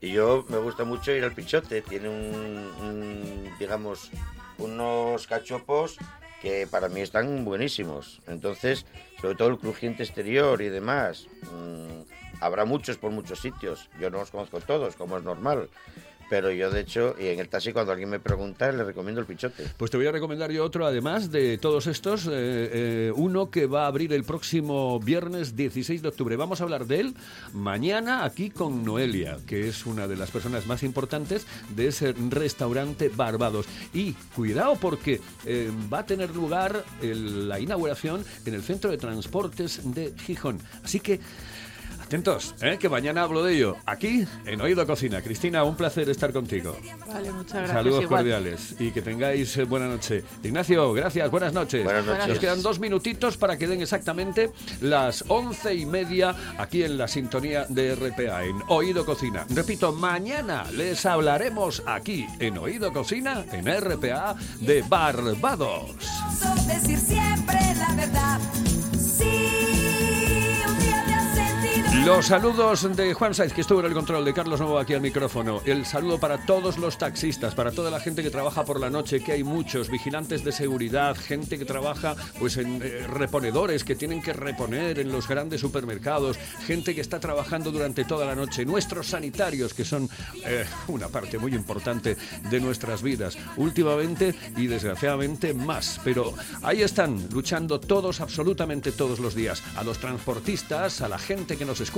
Y 0.00 0.12
yo 0.12 0.44
me 0.48 0.58
gusta 0.58 0.84
mucho 0.84 1.12
ir 1.12 1.24
al 1.24 1.32
Pichote. 1.32 1.82
Tiene 1.82 2.08
un, 2.08 2.72
un, 2.80 3.50
digamos, 3.58 4.10
unos 4.58 5.26
cachopos 5.26 5.96
que 6.42 6.66
para 6.66 6.88
mí 6.88 7.00
están 7.00 7.44
buenísimos. 7.44 8.20
Entonces, 8.26 8.84
sobre 9.20 9.34
todo 9.34 9.48
el 9.48 9.58
crujiente 9.58 10.02
exterior 10.02 10.60
y 10.62 10.68
demás. 10.68 11.26
mm, 11.42 12.02
habrá 12.40 12.64
muchos 12.64 12.98
por 12.98 13.10
muchos 13.10 13.40
sitios. 13.40 13.88
Yo 14.00 14.10
no 14.10 14.18
los 14.18 14.30
conozco 14.30 14.60
todos, 14.60 14.96
como 14.96 15.16
es 15.18 15.24
normal. 15.24 15.70
Pero 16.28 16.50
yo, 16.50 16.70
de 16.70 16.80
hecho, 16.80 17.14
y 17.20 17.26
en 17.28 17.38
el 17.38 17.48
taxi, 17.48 17.72
cuando 17.72 17.92
alguien 17.92 18.10
me 18.10 18.18
pregunta, 18.18 18.70
le 18.72 18.82
recomiendo 18.82 19.20
el 19.20 19.26
Pichote. 19.28 19.64
Pues 19.76 19.92
te 19.92 19.96
voy 19.96 20.06
a 20.06 20.12
recomendar 20.12 20.50
yo 20.50 20.64
otro, 20.64 20.84
además 20.84 21.30
de 21.30 21.56
todos 21.58 21.86
estos, 21.86 22.26
eh, 22.26 22.30
eh, 22.32 23.12
uno 23.14 23.48
que 23.50 23.66
va 23.66 23.84
a 23.84 23.86
abrir 23.86 24.12
el 24.12 24.24
próximo 24.24 24.98
viernes 24.98 25.54
16 25.54 26.02
de 26.02 26.08
octubre. 26.08 26.34
Vamos 26.34 26.60
a 26.60 26.64
hablar 26.64 26.86
de 26.86 26.98
él 27.00 27.14
mañana 27.52 28.24
aquí 28.24 28.50
con 28.50 28.84
Noelia, 28.84 29.38
que 29.46 29.68
es 29.68 29.86
una 29.86 30.08
de 30.08 30.16
las 30.16 30.30
personas 30.32 30.66
más 30.66 30.82
importantes 30.82 31.46
de 31.76 31.88
ese 31.88 32.12
restaurante 32.30 33.08
Barbados. 33.08 33.66
Y 33.94 34.12
cuidado 34.34 34.74
porque 34.80 35.20
eh, 35.44 35.70
va 35.92 36.00
a 36.00 36.06
tener 36.06 36.34
lugar 36.34 36.84
el- 37.02 37.48
la 37.48 37.60
inauguración 37.60 38.24
en 38.44 38.54
el 38.54 38.62
Centro 38.62 38.90
de 38.90 38.98
Transportes 38.98 39.80
de 39.94 40.12
Gijón. 40.18 40.58
Así 40.82 40.98
que... 41.00 41.20
Atentos, 42.06 42.54
¿eh? 42.62 42.78
que 42.78 42.88
mañana 42.88 43.22
hablo 43.22 43.42
de 43.42 43.56
ello. 43.56 43.76
Aquí, 43.84 44.24
en 44.44 44.60
Oído 44.60 44.86
Cocina. 44.86 45.20
Cristina, 45.22 45.64
un 45.64 45.74
placer 45.74 46.08
estar 46.08 46.32
contigo. 46.32 46.76
Vale, 47.08 47.32
muchas 47.32 47.54
gracias. 47.54 47.72
Saludos 47.72 48.02
igual. 48.04 48.20
cordiales 48.20 48.76
y 48.78 48.92
que 48.92 49.02
tengáis 49.02 49.56
eh, 49.56 49.64
buena 49.64 49.88
noche. 49.88 50.22
Ignacio, 50.44 50.92
gracias, 50.92 51.28
buenas 51.32 51.52
noches. 51.52 51.82
Buenas 51.82 52.06
noches. 52.06 52.28
Nos 52.28 52.38
quedan 52.38 52.62
dos 52.62 52.78
minutitos 52.78 53.36
para 53.36 53.58
que 53.58 53.66
den 53.66 53.82
exactamente 53.82 54.52
las 54.82 55.24
once 55.26 55.74
y 55.74 55.84
media 55.84 56.32
aquí 56.58 56.84
en 56.84 56.96
la 56.96 57.08
sintonía 57.08 57.66
de 57.68 57.96
RPA, 57.96 58.44
en 58.44 58.62
Oído 58.68 59.04
Cocina. 59.04 59.44
Repito, 59.50 59.92
mañana 59.92 60.64
les 60.70 61.04
hablaremos 61.06 61.82
aquí 61.86 62.24
en 62.38 62.56
Oído 62.58 62.92
Cocina, 62.92 63.44
en 63.50 63.66
RPA 63.66 64.36
de 64.60 64.82
Barbados. 64.82 65.96
decir 66.68 67.00
siempre 67.00 67.58
la 67.76 67.94
verdad. 67.96 68.65
Los 72.06 72.26
saludos 72.26 72.96
de 72.96 73.14
Juan 73.14 73.34
Saiz, 73.34 73.52
que 73.52 73.62
estuvo 73.62 73.80
en 73.80 73.86
el 73.86 73.92
control, 73.92 74.24
de 74.24 74.32
Carlos 74.32 74.60
Novo 74.60 74.78
aquí 74.78 74.94
al 74.94 75.00
micrófono. 75.00 75.60
El 75.64 75.84
saludo 75.84 76.20
para 76.20 76.46
todos 76.46 76.78
los 76.78 76.98
taxistas, 76.98 77.56
para 77.56 77.72
toda 77.72 77.90
la 77.90 77.98
gente 77.98 78.22
que 78.22 78.30
trabaja 78.30 78.64
por 78.64 78.78
la 78.78 78.90
noche, 78.90 79.24
que 79.24 79.32
hay 79.32 79.42
muchos, 79.42 79.90
vigilantes 79.90 80.44
de 80.44 80.52
seguridad, 80.52 81.16
gente 81.16 81.58
que 81.58 81.64
trabaja 81.64 82.14
pues 82.38 82.58
en 82.58 82.80
eh, 82.80 83.08
reponedores 83.08 83.82
que 83.82 83.96
tienen 83.96 84.22
que 84.22 84.32
reponer 84.32 85.00
en 85.00 85.10
los 85.10 85.26
grandes 85.26 85.60
supermercados, 85.60 86.38
gente 86.64 86.94
que 86.94 87.00
está 87.00 87.18
trabajando 87.18 87.72
durante 87.72 88.04
toda 88.04 88.24
la 88.24 88.36
noche, 88.36 88.64
nuestros 88.64 89.08
sanitarios, 89.08 89.74
que 89.74 89.84
son 89.84 90.08
eh, 90.44 90.64
una 90.86 91.08
parte 91.08 91.38
muy 91.38 91.56
importante 91.56 92.16
de 92.48 92.60
nuestras 92.60 93.02
vidas, 93.02 93.36
últimamente 93.56 94.32
y 94.56 94.68
desgraciadamente 94.68 95.54
más. 95.54 96.00
Pero 96.04 96.34
ahí 96.62 96.82
están, 96.82 97.28
luchando 97.32 97.80
todos, 97.80 98.20
absolutamente 98.20 98.92
todos 98.92 99.18
los 99.18 99.34
días. 99.34 99.60
A 99.74 99.82
los 99.82 99.98
transportistas, 99.98 101.00
a 101.00 101.08
la 101.08 101.18
gente 101.18 101.56
que 101.56 101.64
nos 101.64 101.80
escucha 101.80 101.95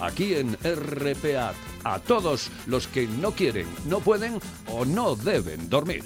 aquí 0.00 0.34
en 0.34 0.56
RPA, 0.62 1.54
a 1.84 1.98
todos 2.00 2.50
los 2.66 2.86
que 2.86 3.06
no 3.06 3.32
quieren, 3.32 3.66
no 3.86 4.00
pueden 4.00 4.40
o 4.66 4.84
no 4.84 5.16
deben 5.16 5.70
dormir. 5.70 6.04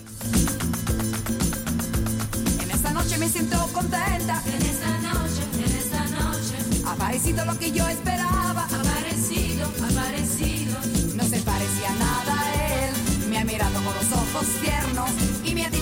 En 2.60 2.70
esta 2.70 2.92
noche 2.92 3.18
me 3.18 3.28
siento 3.28 3.58
contenta. 3.72 4.42
En 4.46 4.62
esta 4.62 4.98
noche, 4.98 5.42
en 5.58 5.76
esta 5.76 6.04
noche. 6.06 6.54
Ha 6.86 6.94
parecido 6.94 7.44
lo 7.44 7.58
que 7.58 7.72
yo 7.72 7.88
esperaba. 7.88 8.64
Ha 8.64 8.82
parecido, 8.94 9.66
ha 9.66 9.88
parecido. 9.88 10.78
No 11.16 11.24
se 11.24 11.40
parecía 11.40 11.90
nada 11.98 12.40
a 12.40 12.86
él. 12.86 12.94
Me 13.28 13.38
ha 13.38 13.44
mirado 13.44 13.74
con 13.74 13.94
los 13.94 14.12
ojos 14.12 14.46
tiernos 14.62 15.10
y 15.44 15.54
me 15.54 15.66
ha 15.66 15.70
dicho 15.70 15.81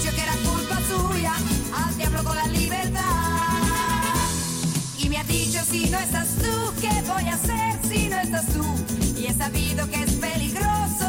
si 5.71 5.89
no 5.89 5.99
estás 5.99 6.29
tú, 6.37 6.73
¿qué 6.81 6.91
voy 7.07 7.29
a 7.29 7.35
hacer 7.35 7.79
si 7.89 8.09
no 8.09 8.19
estás 8.21 8.47
tú? 8.47 8.65
Y 9.17 9.27
he 9.27 9.33
sabido 9.33 9.89
que 9.89 10.03
es 10.03 10.13
peligroso 10.15 11.00